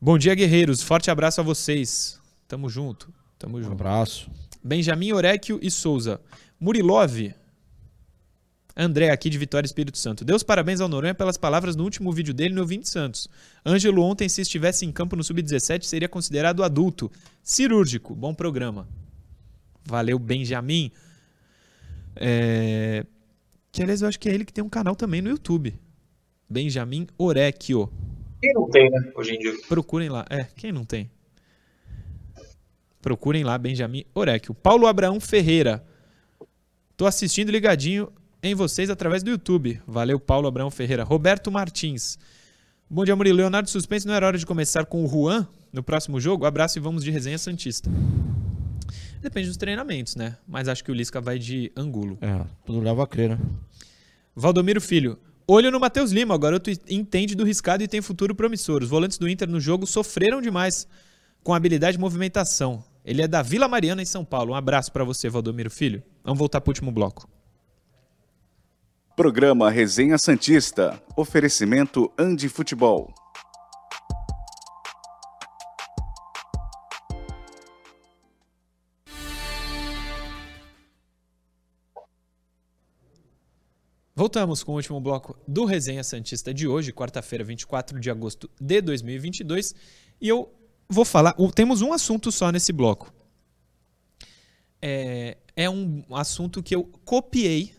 [0.00, 0.82] Bom dia, guerreiros.
[0.82, 2.20] Forte abraço a vocês.
[2.46, 3.12] Tamo junto.
[3.38, 3.70] Tamo junto.
[3.70, 4.30] Um abraço.
[4.62, 6.20] Benjamin Oréquio e Souza.
[6.58, 7.34] Murilov.
[8.80, 10.24] André, aqui de Vitória Espírito Santo.
[10.24, 13.28] Deus parabéns ao Noronha pelas palavras no último vídeo dele no 20 Santos.
[13.66, 17.10] Ângelo ontem, se estivesse em campo no Sub-17, seria considerado adulto.
[17.42, 18.14] Cirúrgico.
[18.14, 18.86] Bom programa.
[19.84, 20.92] Valeu, Benjamin.
[22.14, 23.04] É...
[23.72, 25.76] Que, aliás, eu acho que é ele que tem um canal também no YouTube.
[26.48, 27.92] Benjamin Orecchio.
[28.40, 29.54] Quem não tem, né, hoje em dia?
[29.68, 30.24] Procurem lá.
[30.30, 31.10] É, quem não tem?
[33.02, 34.54] Procurem lá, Benjamin Orecchio.
[34.54, 35.84] Paulo Abraão Ferreira.
[36.96, 38.12] Tô assistindo ligadinho
[38.42, 39.80] em vocês através do YouTube.
[39.86, 41.04] Valeu, Paulo Abraão Ferreira.
[41.04, 42.18] Roberto Martins.
[42.88, 43.38] Bom dia, Murilo.
[43.38, 46.46] Leonardo Suspense, não era hora de começar com o Juan no próximo jogo?
[46.46, 47.90] Abraço e vamos de resenha Santista.
[49.20, 50.36] Depende dos treinamentos, né?
[50.46, 52.16] Mas acho que o Lisca vai de Angulo.
[52.20, 53.38] É, tudo leva a crer, né?
[54.34, 55.18] Valdomiro Filho.
[55.46, 58.82] Olho no Matheus Lima, o garoto entende do riscado e tem futuro promissor.
[58.82, 60.86] Os volantes do Inter no jogo sofreram demais
[61.42, 62.84] com habilidade de movimentação.
[63.04, 64.52] Ele é da Vila Mariana, em São Paulo.
[64.52, 66.02] Um abraço para você, Valdomiro Filho.
[66.22, 67.28] Vamos voltar para o último bloco.
[69.18, 71.02] Programa Resenha Santista.
[71.16, 73.12] Oferecimento Andi Futebol.
[84.14, 88.80] Voltamos com o último bloco do Resenha Santista de hoje, quarta-feira, 24 de agosto de
[88.80, 89.74] 2022.
[90.20, 90.48] E eu
[90.88, 91.34] vou falar.
[91.56, 93.12] Temos um assunto só nesse bloco.
[94.80, 97.74] É, é um assunto que eu copiei,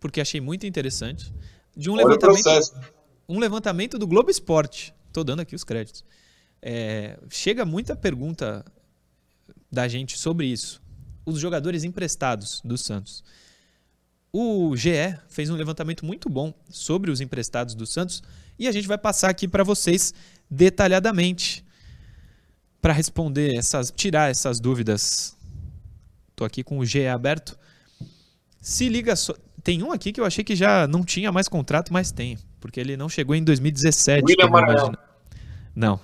[0.00, 1.32] porque achei muito interessante,
[1.76, 2.98] de um Olha levantamento.
[3.28, 4.94] Um levantamento do Globo Esporte.
[5.06, 6.04] Estou dando aqui os créditos.
[6.62, 8.64] É, chega muita pergunta
[9.70, 10.82] da gente sobre isso.
[11.26, 13.22] Os jogadores emprestados do Santos.
[14.32, 18.22] O GE fez um levantamento muito bom sobre os emprestados do Santos
[18.58, 20.12] e a gente vai passar aqui para vocês
[20.50, 21.64] detalhadamente
[22.80, 25.36] para responder essas, tirar essas dúvidas.
[26.30, 27.58] Estou aqui com o GE aberto.
[28.60, 31.92] Se liga só, tem um aqui que eu achei que já não tinha mais contrato,
[31.92, 34.24] mas tem, porque ele não chegou em 2017.
[34.24, 34.50] William
[35.74, 36.00] Não.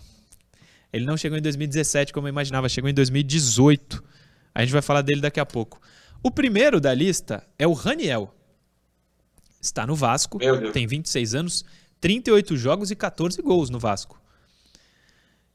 [0.93, 4.03] Ele não chegou em 2017 como eu imaginava, chegou em 2018.
[4.55, 5.81] A gente vai falar dele daqui a pouco.
[6.23, 8.35] O primeiro da lista é o Raniel.
[9.61, 10.39] Está no Vasco,
[10.73, 11.65] tem 26 anos,
[12.01, 14.21] 38 jogos e 14 gols no Vasco.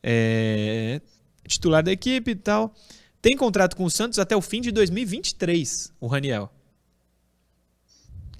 [0.01, 1.01] É
[1.49, 2.73] titular da equipe e tal.
[3.21, 6.53] Tem contrato com o Santos até o fim de 2023, o Raniel.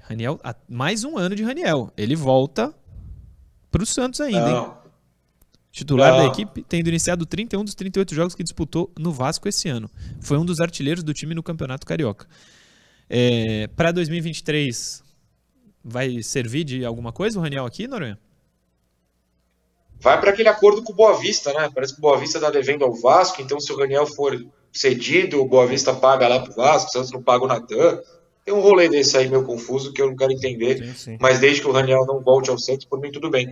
[0.10, 1.94] Raniel, mais um ano de Raniel.
[1.96, 2.74] Ele volta
[3.70, 4.66] para o Santos ainda, Não.
[4.66, 4.72] hein?
[5.72, 9.90] Titular da equipe, tendo iniciado 31 dos 38 jogos que disputou no Vasco esse ano.
[10.20, 12.28] Foi um dos artilheiros do time no Campeonato Carioca.
[13.08, 15.04] É, Para 2023,
[15.84, 18.18] vai servir de alguma coisa o Raniel aqui, Noronha?
[20.02, 21.70] Vai para aquele acordo com o Boa Vista, né?
[21.74, 24.44] Parece que o Boa Vista está devendo ao Vasco, então se o Raniel for
[24.74, 28.02] cedido, o Boa Vista paga lá pro Vasco, o Santos não paga o Natan.
[28.50, 31.18] Tem um rolê desse aí meio confuso que eu não quero entender, sim, sim.
[31.22, 33.48] mas desde que o Raniel não volte ao Santos, por mim tudo bem.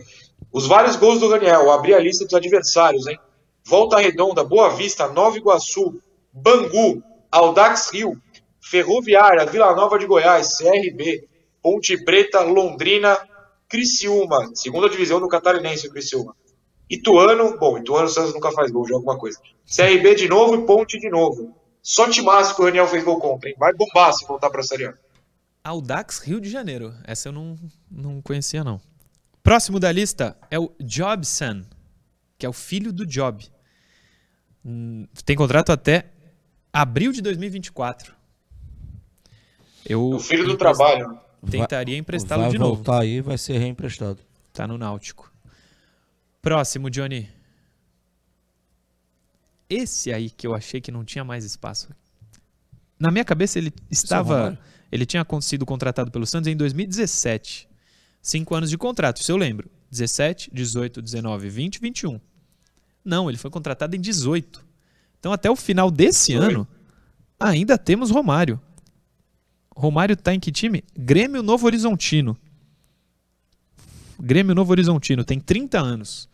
[0.52, 3.16] Os vários gols do Raniel, abri a lista dos adversários, hein?
[3.64, 6.02] Volta Redonda, Boa Vista, Nova Iguaçu,
[6.34, 8.20] Bangu, Aldax Rio,
[8.60, 11.28] Ferroviária, Vila Nova de Goiás, CRB,
[11.62, 13.16] Ponte Preta, Londrina,
[13.70, 16.36] Criciúma, segunda divisão do Catarinense, Criciúma.
[16.90, 19.38] Ituano, bom, Ituano Santos nunca faz gol, de alguma coisa.
[19.64, 21.56] CRB de novo e Ponte de novo.
[21.88, 23.56] Só timaço que o Raniel fez gol contra, hein?
[23.58, 24.94] Vai bombar se voltar pra Série A.
[25.64, 26.94] Audax Rio de Janeiro.
[27.06, 27.58] Essa eu não,
[27.90, 28.82] não conhecia, não.
[29.42, 31.64] Próximo da lista é o Jobson.
[32.38, 33.48] que é o filho do Job.
[34.66, 36.08] Hum, tem contrato até
[36.74, 38.14] abril de 2024.
[39.86, 41.18] Eu, o filho do trabalho.
[41.50, 42.76] Tentaria emprestá-lo de novo.
[42.76, 44.20] Vai voltar aí vai ser reemprestado.
[44.52, 45.32] Tá no Náutico.
[46.42, 47.37] Próximo, Johnny.
[49.70, 51.90] Esse aí que eu achei que não tinha mais espaço.
[53.00, 54.58] Na minha cabeça ele estava.
[54.92, 57.68] Ele tinha sido contratado pelo Santos em 2017.
[58.22, 59.70] Cinco anos de contrato, isso eu lembro.
[59.92, 62.20] 17, 18, 19, 20, 21.
[63.04, 64.66] Não, ele foi contratado em 18.
[65.20, 66.68] Então até o final desse ano
[67.40, 68.60] ainda temos Romário.
[69.76, 70.84] Romário tá em que time?
[70.98, 72.38] Grêmio Novo Horizontino.
[74.20, 76.28] Grêmio Novo Horizontino, tem 30 anos.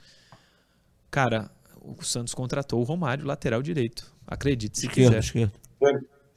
[1.12, 1.52] Cara,
[1.84, 4.12] o Santos contratou o Romário, lateral direito.
[4.26, 5.20] Acredite se esquerdo, quiser.
[5.20, 5.60] Esquerdo.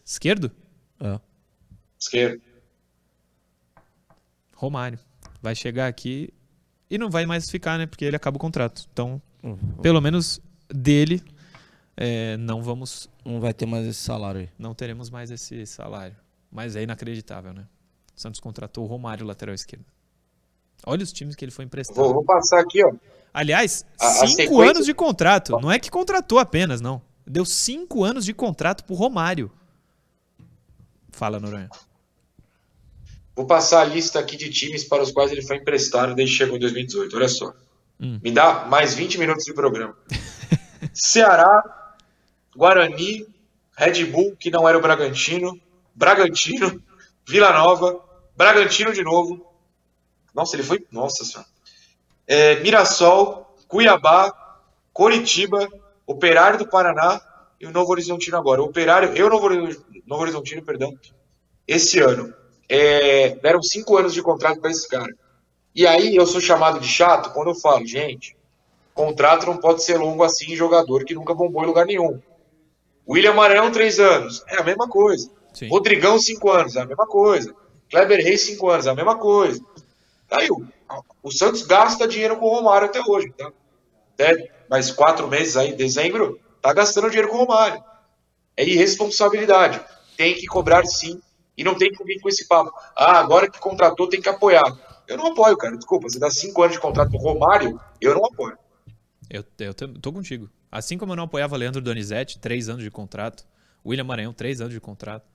[0.04, 0.52] Esquerdo?
[1.00, 1.20] É.
[1.98, 2.42] Esquerdo.
[4.54, 4.98] Romário.
[5.40, 6.32] Vai chegar aqui
[6.90, 7.86] e não vai mais ficar, né?
[7.86, 8.86] Porque ele acaba o contrato.
[8.92, 9.56] Então, uhum.
[9.80, 11.22] pelo menos dele,
[11.96, 13.08] é, não vamos.
[13.24, 14.48] Não vai ter mais esse salário aí.
[14.58, 16.16] Não teremos mais esse salário.
[16.50, 17.66] Mas é inacreditável, né?
[18.16, 19.84] O Santos contratou o Romário, lateral esquerdo.
[20.84, 21.96] Olha os times que ele foi emprestado.
[21.96, 22.92] Vou, vou passar aqui, ó.
[23.36, 24.70] Aliás, a, cinco a sequência...
[24.70, 25.60] anos de contrato.
[25.60, 27.02] Não é que contratou apenas, não.
[27.26, 29.52] Deu cinco anos de contrato pro Romário.
[31.10, 31.68] Fala, Noronha.
[33.34, 36.38] Vou passar a lista aqui de times para os quais ele foi emprestado desde que
[36.38, 37.14] chegou em 2018.
[37.14, 37.52] Olha só.
[38.00, 38.18] Hum.
[38.24, 39.94] Me dá mais 20 minutos de programa.
[40.94, 41.94] Ceará,
[42.56, 43.26] Guarani,
[43.76, 45.60] Red Bull, que não era o Bragantino,
[45.94, 46.82] Bragantino,
[47.28, 48.00] Vila Nova,
[48.34, 49.46] Bragantino de novo.
[50.34, 50.86] Nossa, ele foi.
[50.90, 51.54] Nossa senhora
[52.26, 54.32] é, Mirassol, Cuiabá,
[54.92, 55.68] Coritiba,
[56.06, 57.20] Operário do Paraná
[57.60, 58.62] e o Novo Horizontino agora.
[58.62, 59.48] O Operário, eu Novo,
[60.06, 60.92] Novo Horizontino, perdão,
[61.66, 62.32] esse ano.
[62.68, 65.12] É, deram cinco anos de contrato para esse cara.
[65.74, 68.36] E aí eu sou chamado de chato quando eu falo, gente,
[68.94, 72.20] contrato não pode ser longo assim em jogador que nunca bombou em lugar nenhum.
[73.08, 75.30] William Maranhão, três anos, é a mesma coisa.
[75.52, 75.68] Sim.
[75.68, 77.54] Rodrigão, cinco anos, é a mesma coisa.
[77.90, 79.60] Kleber Reis, cinco anos, é a mesma coisa.
[80.28, 80.66] Tá aí, o
[81.30, 83.32] Santos gasta dinheiro com o Romário até hoje.
[83.36, 83.52] Tá?
[84.14, 87.82] Até mais quatro meses aí, dezembro, tá gastando dinheiro com o Romário.
[88.56, 89.80] É irresponsabilidade.
[90.16, 91.20] Tem que cobrar sim.
[91.56, 92.72] E não tem que vir com esse papo.
[92.94, 94.64] Ah, agora que contratou, tem que apoiar.
[95.08, 95.76] Eu não apoio, cara.
[95.76, 98.58] Desculpa, você dá cinco anos de contrato pro Romário, eu não apoio.
[99.28, 100.50] Eu, eu tô contigo.
[100.70, 103.46] Assim como eu não apoiava Leandro Donizete, três anos de contrato.
[103.84, 105.26] William Maranhão, três anos de contrato.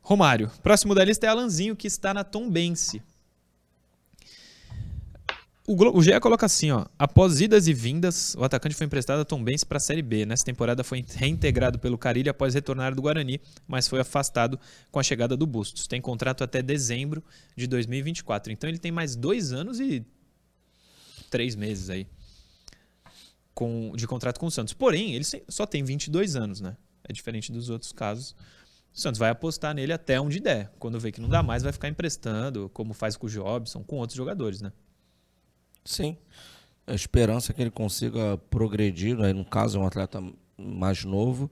[0.00, 0.50] Romário.
[0.62, 3.02] Próximo da lista é Alanzinho, que está na Tombense.
[5.70, 6.86] O, o GE coloca assim, ó.
[6.98, 10.24] Após idas e vindas, o atacante foi emprestado a Tom Benz para a Série B.
[10.24, 14.58] Nessa temporada foi reintegrado pelo Carilho após retornar do Guarani, mas foi afastado
[14.90, 15.86] com a chegada do Bustos.
[15.86, 17.22] Tem contrato até dezembro
[17.54, 18.50] de 2024.
[18.50, 20.02] Então ele tem mais dois anos e
[21.28, 22.06] três meses aí
[23.52, 24.72] com, de contrato com o Santos.
[24.72, 26.78] Porém, ele só tem 22 anos, né?
[27.06, 28.34] É diferente dos outros casos.
[28.94, 30.72] O Santos vai apostar nele até onde der.
[30.78, 33.96] Quando vê que não dá mais, vai ficar emprestando, como faz com o Jobson, com
[33.96, 34.72] outros jogadores, né?
[35.88, 36.18] Sim.
[36.86, 39.32] A esperança é que ele consiga progredir, né?
[39.32, 40.22] no caso é um atleta
[40.58, 41.50] mais novo,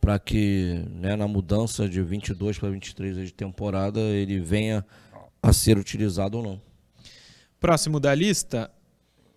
[0.00, 4.84] para que né, na mudança de 22 para 23 de temporada ele venha
[5.42, 6.62] a ser utilizado ou não.
[7.60, 8.70] Próximo da lista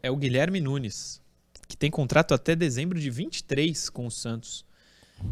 [0.02, 1.22] é o Guilherme Nunes,
[1.68, 4.66] que tem contrato até dezembro de 23 com o Santos.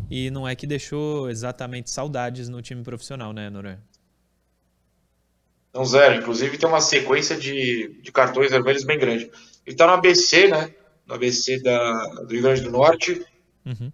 [0.10, 3.82] E não é que deixou exatamente saudades no time profissional, né, Noronha?
[5.78, 6.16] Não, zero.
[6.16, 9.26] Inclusive tem uma sequência de, de cartões vermelhos bem grande.
[9.64, 10.74] Ele está no ABC, né?
[11.06, 13.24] No ABC da, do Rio Grande do Norte.
[13.64, 13.92] Uhum.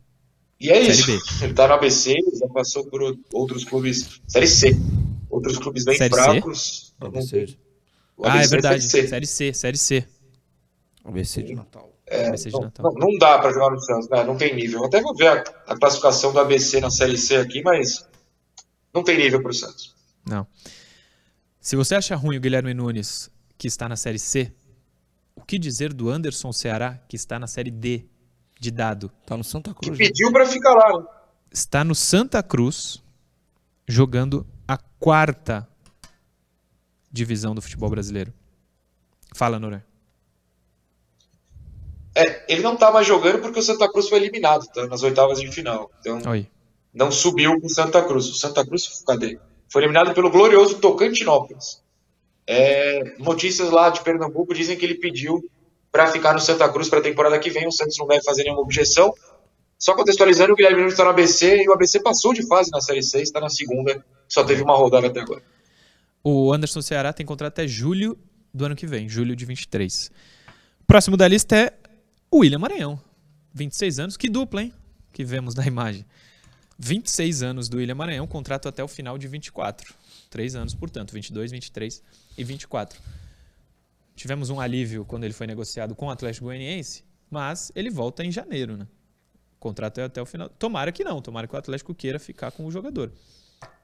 [0.57, 1.11] E é isso.
[1.43, 4.21] Ele está no ABC, já passou por outros clubes.
[4.25, 4.77] Série C.
[5.29, 6.93] Outros clubes bem série fracos.
[6.97, 7.05] C?
[7.05, 7.57] ABC.
[8.23, 8.81] Ah, é verdade.
[8.81, 9.53] Série C, série C.
[9.53, 10.07] Série C.
[11.03, 11.91] ABC de Natal.
[12.07, 12.93] É, ABC de não, Natal.
[12.93, 14.23] Não, não, dá para jogar no Santos, né?
[14.23, 14.85] não tem nível.
[14.85, 18.07] até vou ver a, a classificação do ABC na Série C aqui, mas
[18.93, 19.93] não tem nível para o Santos.
[20.25, 20.47] Não.
[21.63, 24.53] Se você acha ruim o Guilherme Nunes, que está na Série C,
[25.33, 28.03] o que dizer do Anderson Ceará, que está na Série D,
[28.59, 29.09] de dado?
[29.21, 29.97] Está no Santa Cruz.
[29.97, 30.99] Que pediu para ficar lá.
[30.99, 31.05] Né?
[31.49, 33.01] Está no Santa Cruz,
[33.87, 35.65] jogando a quarta
[37.09, 38.33] divisão do futebol brasileiro.
[39.33, 39.85] Fala, Nora.
[42.13, 45.39] É, ele não tá mais jogando porque o Santa Cruz foi eliminado tá, nas oitavas
[45.39, 45.89] de final.
[46.01, 46.45] Então, Oi.
[46.93, 48.27] não subiu com o Santa Cruz.
[48.27, 49.39] O Santa Cruz, cadê?
[49.73, 51.81] Foi eliminado pelo glorioso Tocantinópolis.
[52.45, 55.43] É, notícias lá de Pernambuco dizem que ele pediu
[55.91, 57.67] para ficar no Santa Cruz para a temporada que vem.
[57.67, 59.11] O Santos não deve fazer nenhuma objeção.
[59.79, 63.01] Só contextualizando, o Guilherme está no ABC e o ABC passou de fase na Série
[63.01, 65.41] 6, está na segunda, só teve uma rodada até agora.
[66.23, 68.15] O Anderson Ceará tem contrato até julho
[68.53, 70.11] do ano que vem, julho de 23.
[70.85, 71.73] Próximo da lista é
[72.29, 73.01] O William Maranhão,
[73.55, 74.73] 26 anos, que dupla, hein?
[75.11, 76.05] Que vemos na imagem.
[76.83, 79.93] 26 anos do William Maranhão, contrato até o final de 24.
[80.29, 82.03] Três anos, portanto, 22, 23
[82.37, 82.99] e 24.
[84.15, 88.31] Tivemos um alívio quando ele foi negociado com o Atlético Goianiense, mas ele volta em
[88.31, 88.85] janeiro, né?
[89.55, 90.49] O contrato é até o final.
[90.49, 93.13] Tomara que não, tomara que o Atlético queira ficar com o jogador.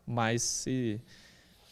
[0.06, 1.00] Mas se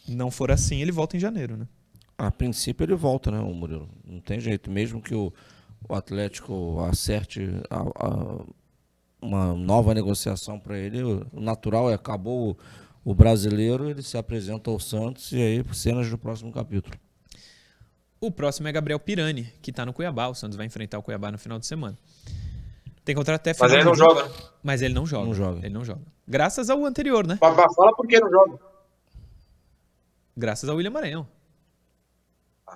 [0.08, 1.68] não for assim, ele volta em janeiro, né?
[2.16, 3.88] A princípio ele volta, né, Murilo?
[4.02, 4.70] Não tem jeito.
[4.70, 5.30] Mesmo que o,
[5.90, 7.82] Atlético acerte a,
[9.20, 14.70] uma nova negociação para ele, o natural é acabou o, o brasileiro, ele se apresenta
[14.70, 16.96] ao Santos e aí cenas do próximo capítulo.
[18.20, 20.26] O próximo é Gabriel Pirani, que está no Cuiabá.
[20.26, 21.96] O Santos vai enfrentar o Cuiabá no final de semana.
[23.04, 24.30] Tem contrato até final Mas ele não joga.
[24.62, 25.26] Mas ele não joga.
[25.26, 25.58] Não joga.
[25.60, 26.02] Ele não joga.
[26.26, 27.36] Graças ao anterior, né?
[27.36, 28.58] Fala por que não joga.
[30.36, 31.26] Graças ao William Maranhão.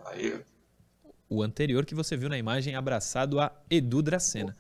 [0.07, 0.41] Aí.
[1.29, 4.57] O anterior que você viu na imagem abraçado a Edu Dracena.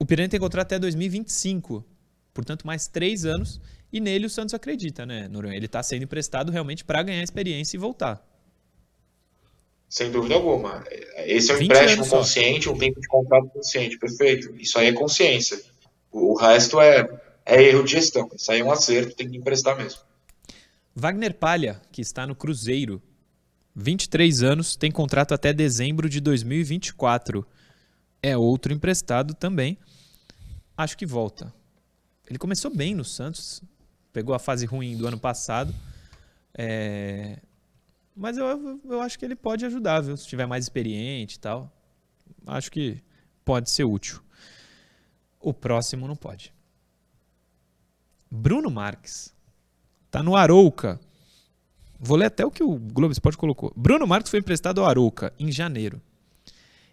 [0.00, 1.84] O Pirani tem contrato até 2025.
[2.32, 3.60] Portanto, mais três anos.
[3.92, 5.56] E nele o Santos acredita, né, Noronha?
[5.56, 8.24] Ele está sendo emprestado realmente para ganhar experiência e voltar.
[9.88, 10.84] Sem dúvida alguma.
[11.16, 14.54] Esse é um empréstimo consciente, um tempo de contrato consciente, perfeito.
[14.56, 15.58] Isso aí é consciência.
[16.12, 17.08] O resto é,
[17.46, 18.30] é erro de gestão.
[18.34, 20.00] Isso aí é um acerto, tem que emprestar mesmo.
[20.94, 23.02] Wagner Palha, que está no Cruzeiro,
[23.74, 27.46] 23 anos, tem contrato até dezembro de 2024.
[28.22, 29.78] É outro emprestado também.
[30.76, 31.52] Acho que volta.
[32.28, 33.62] Ele começou bem no Santos,
[34.12, 35.74] pegou a fase ruim do ano passado.
[36.56, 37.38] É,
[38.14, 40.16] mas eu, eu acho que ele pode ajudar, viu?
[40.16, 41.72] Se tiver mais experiente e tal.
[42.46, 43.00] Acho que
[43.44, 44.20] pode ser útil.
[45.40, 46.52] O próximo não pode.
[48.30, 49.32] Bruno Marques.
[50.10, 51.00] Tá no Arouca.
[51.98, 53.72] Vou ler até o que o Globo Esporte colocou.
[53.76, 56.00] Bruno Marques foi emprestado ao Arouca em janeiro.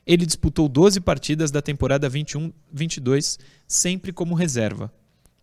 [0.05, 4.93] Ele disputou 12 partidas da temporada 21-22, sempre como reserva.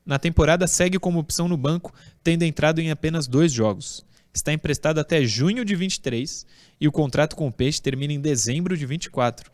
[0.05, 1.93] Na temporada, segue como opção no banco,
[2.23, 4.05] tendo entrado em apenas dois jogos
[4.35, 6.47] está emprestado até junho de 23
[6.81, 9.51] e o contrato com o Peixe termina em dezembro de 24.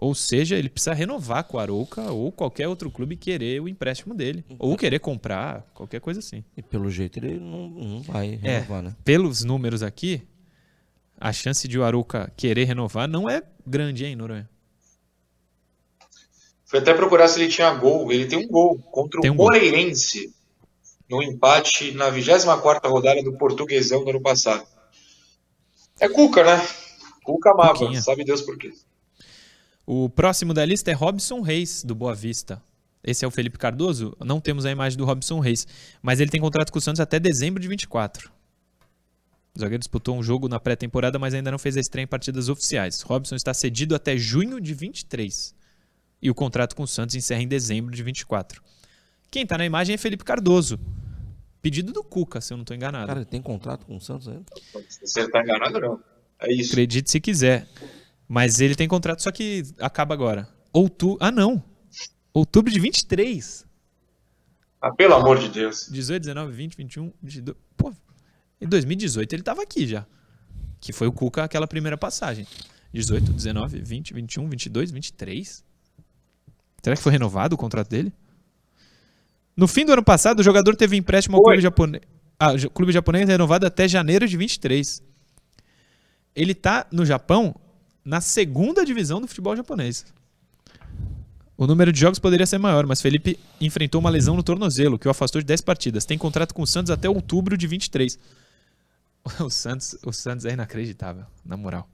[0.00, 4.14] Ou seja, ele precisa renovar com o Arouca ou qualquer outro clube querer o empréstimo
[4.14, 4.44] dele.
[4.56, 6.44] Ou querer comprar, qualquer coisa assim.
[6.56, 8.96] E pelo jeito ele não, não vai renovar, é, né?
[9.04, 10.22] Pelos números aqui,
[11.20, 14.48] a chance de o Arouca querer renovar não é grande, hein, Noronha?
[16.64, 18.12] Fui até procurar se ele tinha gol.
[18.12, 20.34] Ele tem um gol contra tem o um Moreirense.
[21.08, 24.66] No empate na 24 rodada do Portuguesão do ano passado.
[25.98, 26.62] É Cuca, né?
[27.24, 28.70] Cuca amava, sabe Deus por quê.
[29.86, 32.62] O próximo da lista é Robson Reis, do Boa Vista.
[33.02, 34.14] Esse é o Felipe Cardoso.
[34.22, 35.66] Não temos a imagem do Robson Reis,
[36.02, 38.30] mas ele tem contrato com o Santos até dezembro de 24.
[39.58, 42.48] O zagueiro disputou um jogo na pré-temporada, mas ainda não fez a estreia em partidas
[42.48, 43.00] oficiais.
[43.00, 45.52] Robson está cedido até junho de 23.
[46.22, 48.62] E o contrato com o Santos encerra em dezembro de 24.
[49.32, 50.78] Quem está na imagem é Felipe Cardoso.
[51.60, 53.08] Pedido do Cuca, se eu não estou enganado.
[53.08, 54.44] Cara, ele tem contrato com o Santos ainda?
[54.88, 56.00] Você está enganado, não.
[56.40, 56.70] É isso.
[56.70, 57.66] Acredite se quiser.
[58.28, 60.48] Mas ele tem contrato, só que acaba agora.
[60.72, 61.18] Outubro.
[61.20, 61.60] Ah, não.
[62.32, 63.66] Outubro de 23.
[64.80, 65.88] Ah, pelo amor de Deus.
[65.90, 67.56] 18, 19, 20, 21, 22.
[67.76, 67.92] Pô,
[68.60, 70.06] em 2018 ele estava aqui já.
[70.80, 72.46] Que foi o Cuca aquela primeira passagem.
[72.92, 75.64] 18, 19, 20, 21, 22, 23.
[76.82, 78.12] Será que foi renovado o contrato dele?
[79.56, 82.02] No fim do ano passado, o jogador teve empréstimo ao clube japonês,
[82.38, 85.02] ah, clube japonês renovado até janeiro de 23.
[86.34, 87.54] Ele está no Japão
[88.04, 90.06] na segunda divisão do futebol japonês.
[91.56, 95.08] O número de jogos poderia ser maior, mas Felipe enfrentou uma lesão no tornozelo, que
[95.08, 96.04] o afastou de 10 partidas.
[96.04, 98.16] Tem contrato com o Santos até outubro de 23.
[99.44, 101.88] O Santos, o Santos é inacreditável, na moral.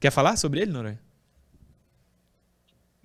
[0.00, 1.00] Quer falar sobre ele, Noronha?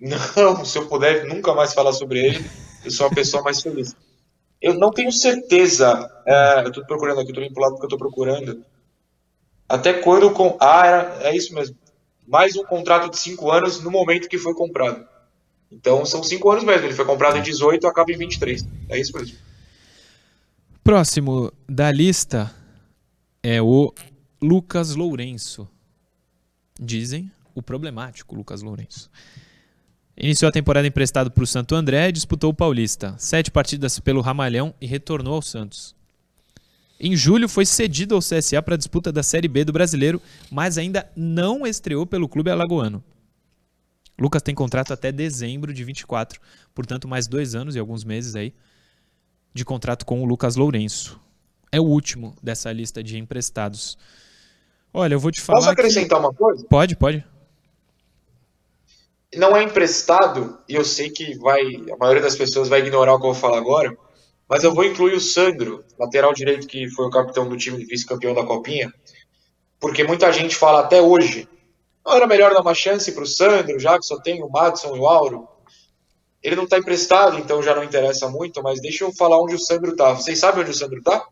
[0.00, 2.44] Não, se eu puder nunca mais falar sobre ele
[2.84, 3.96] eu sou uma pessoa mais feliz.
[4.60, 7.82] Eu não tenho certeza, é, eu estou procurando aqui, estou indo para o lado que
[7.82, 8.64] eu estou procurando,
[9.68, 10.30] até quando.
[10.30, 11.76] Com, ah, era, é isso mesmo.
[12.26, 15.06] Mais um contrato de cinco anos no momento que foi comprado.
[15.70, 16.86] Então são cinco anos mesmo.
[16.86, 18.64] Ele foi comprado em 18 e acaba em 23.
[18.88, 19.36] É isso mesmo.
[20.82, 22.54] Próximo da lista
[23.44, 23.92] é o
[24.40, 25.68] Lucas Lourenço.
[26.80, 29.10] Dizem o problemático Lucas Lourenço.
[30.16, 33.14] Iniciou a temporada emprestado para o Santo André e disputou o Paulista.
[33.18, 35.94] Sete partidas pelo Ramalhão e retornou ao Santos.
[36.98, 40.78] Em julho foi cedido ao CSA para a disputa da Série B do Brasileiro, mas
[40.78, 43.04] ainda não estreou pelo clube alagoano.
[44.18, 46.40] Lucas tem contrato até dezembro de 24,
[46.74, 48.54] portanto mais dois anos e alguns meses aí
[49.52, 51.20] de contrato com o Lucas Lourenço.
[51.74, 53.98] É o último dessa lista de emprestados.
[54.92, 55.58] Olha, eu vou te falar.
[55.58, 56.24] Posso acrescentar que...
[56.24, 56.64] uma coisa?
[56.70, 57.24] Pode, pode.
[59.34, 61.60] não é emprestado, e eu sei que vai
[61.92, 63.92] a maioria das pessoas vai ignorar o que eu vou falar agora,
[64.48, 68.32] mas eu vou incluir o Sandro, lateral direito que foi o capitão do time vice-campeão
[68.32, 68.94] da Copinha,
[69.80, 71.48] porque muita gente fala até hoje,
[72.06, 74.94] não era melhor dar uma chance para o Sandro, já que só tem o Madison
[74.94, 75.48] e o Auro.
[76.40, 79.58] Ele não está emprestado, então já não interessa muito, mas deixa eu falar onde o
[79.58, 80.12] Sandro está.
[80.12, 81.26] Vocês sabem onde o Sandro está?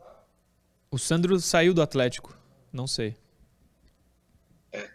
[0.93, 2.37] O Sandro saiu do Atlético,
[2.71, 3.17] não sei.
[4.71, 4.87] É.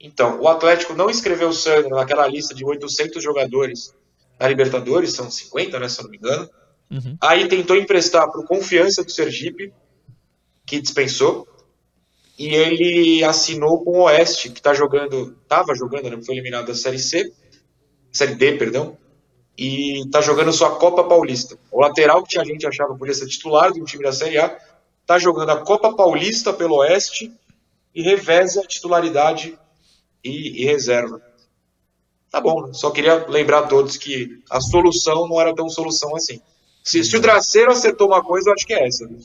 [0.00, 3.92] Então, o Atlético não escreveu o Sandro naquela lista de 800 jogadores
[4.38, 6.48] na Libertadores, são 50, né, se eu não me engano.
[6.88, 7.16] Uhum.
[7.20, 9.72] Aí tentou emprestar para Confiança do Sergipe,
[10.64, 11.48] que dispensou.
[12.38, 16.74] E ele assinou com o Oeste, que está jogando, estava jogando, né, foi eliminado da
[16.74, 17.32] Série C,
[18.12, 18.96] Série D, perdão,
[19.58, 21.58] e está jogando sua Copa Paulista.
[21.72, 24.56] O lateral que tinha gente achava podia ser titular do time da Série A,
[25.06, 27.32] está jogando a Copa Paulista pelo Oeste
[27.94, 29.56] e reveza a titularidade
[30.22, 31.22] e, e reserva.
[32.28, 36.40] Tá bom, só queria lembrar a todos que a solução não era tão solução assim.
[36.82, 39.06] Se, se o Draceiro acertou uma coisa, eu acho que é essa.
[39.06, 39.20] Né?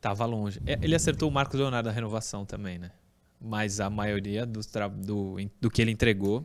[0.00, 0.62] Tava longe.
[0.64, 2.92] É, ele acertou o Marcos Leonardo da renovação também, né?
[3.40, 4.60] Mas a maioria do,
[4.98, 6.44] do, do que ele entregou.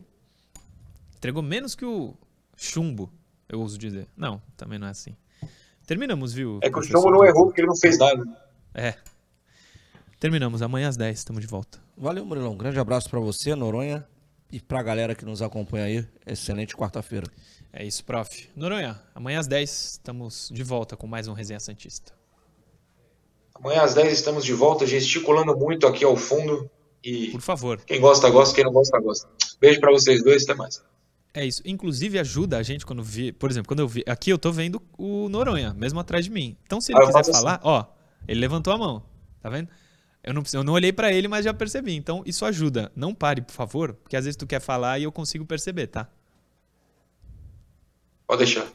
[1.16, 2.14] Entregou menos que o
[2.56, 3.10] chumbo,
[3.48, 4.08] eu uso dizer.
[4.16, 5.16] Não, também não é assim.
[5.92, 6.58] Terminamos, viu?
[6.62, 8.24] É que o chumbo não errou porque ele não fez nada.
[8.74, 8.94] É.
[10.18, 10.62] Terminamos.
[10.62, 11.78] Amanhã às 10, estamos de volta.
[11.98, 12.52] Valeu, Murilão.
[12.52, 14.02] Um grande abraço para você, Noronha.
[14.50, 17.26] E pra galera que nos acompanha aí, excelente quarta-feira.
[17.70, 18.48] É isso, prof.
[18.56, 22.14] Noronha, amanhã às 10 estamos de volta com mais um Resenha Santista.
[23.54, 26.70] Amanhã às 10 estamos de volta, gesticulando muito aqui ao fundo.
[27.04, 27.78] E Por favor.
[27.84, 28.54] Quem gosta, gosta.
[28.54, 29.28] Quem não gosta, gosta.
[29.60, 30.82] Beijo para vocês dois, até mais.
[31.34, 31.62] É isso.
[31.64, 34.82] Inclusive ajuda a gente quando vi, por exemplo, quando eu vi, aqui eu tô vendo
[34.98, 36.56] o Noronha, mesmo atrás de mim.
[36.64, 37.62] Então se ele ah, quiser falar, assim.
[37.64, 37.86] ó,
[38.28, 39.02] ele levantou a mão,
[39.40, 39.68] tá vendo?
[40.22, 41.94] Eu não, eu não olhei para ele, mas já percebi.
[41.94, 42.92] Então isso ajuda.
[42.94, 46.08] Não pare, por favor, porque às vezes tu quer falar e eu consigo perceber, tá?
[48.26, 48.66] Pode deixar.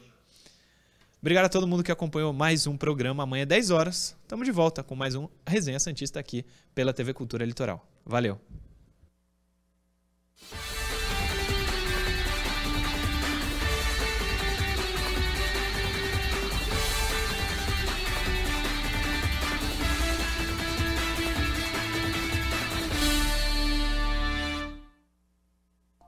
[1.20, 3.22] Obrigado a todo mundo que acompanhou mais um programa.
[3.22, 6.44] Amanhã, 10 horas, estamos de volta com mais um Resenha Santista aqui
[6.74, 7.84] pela TV Cultura Litoral.
[8.04, 8.40] Valeu!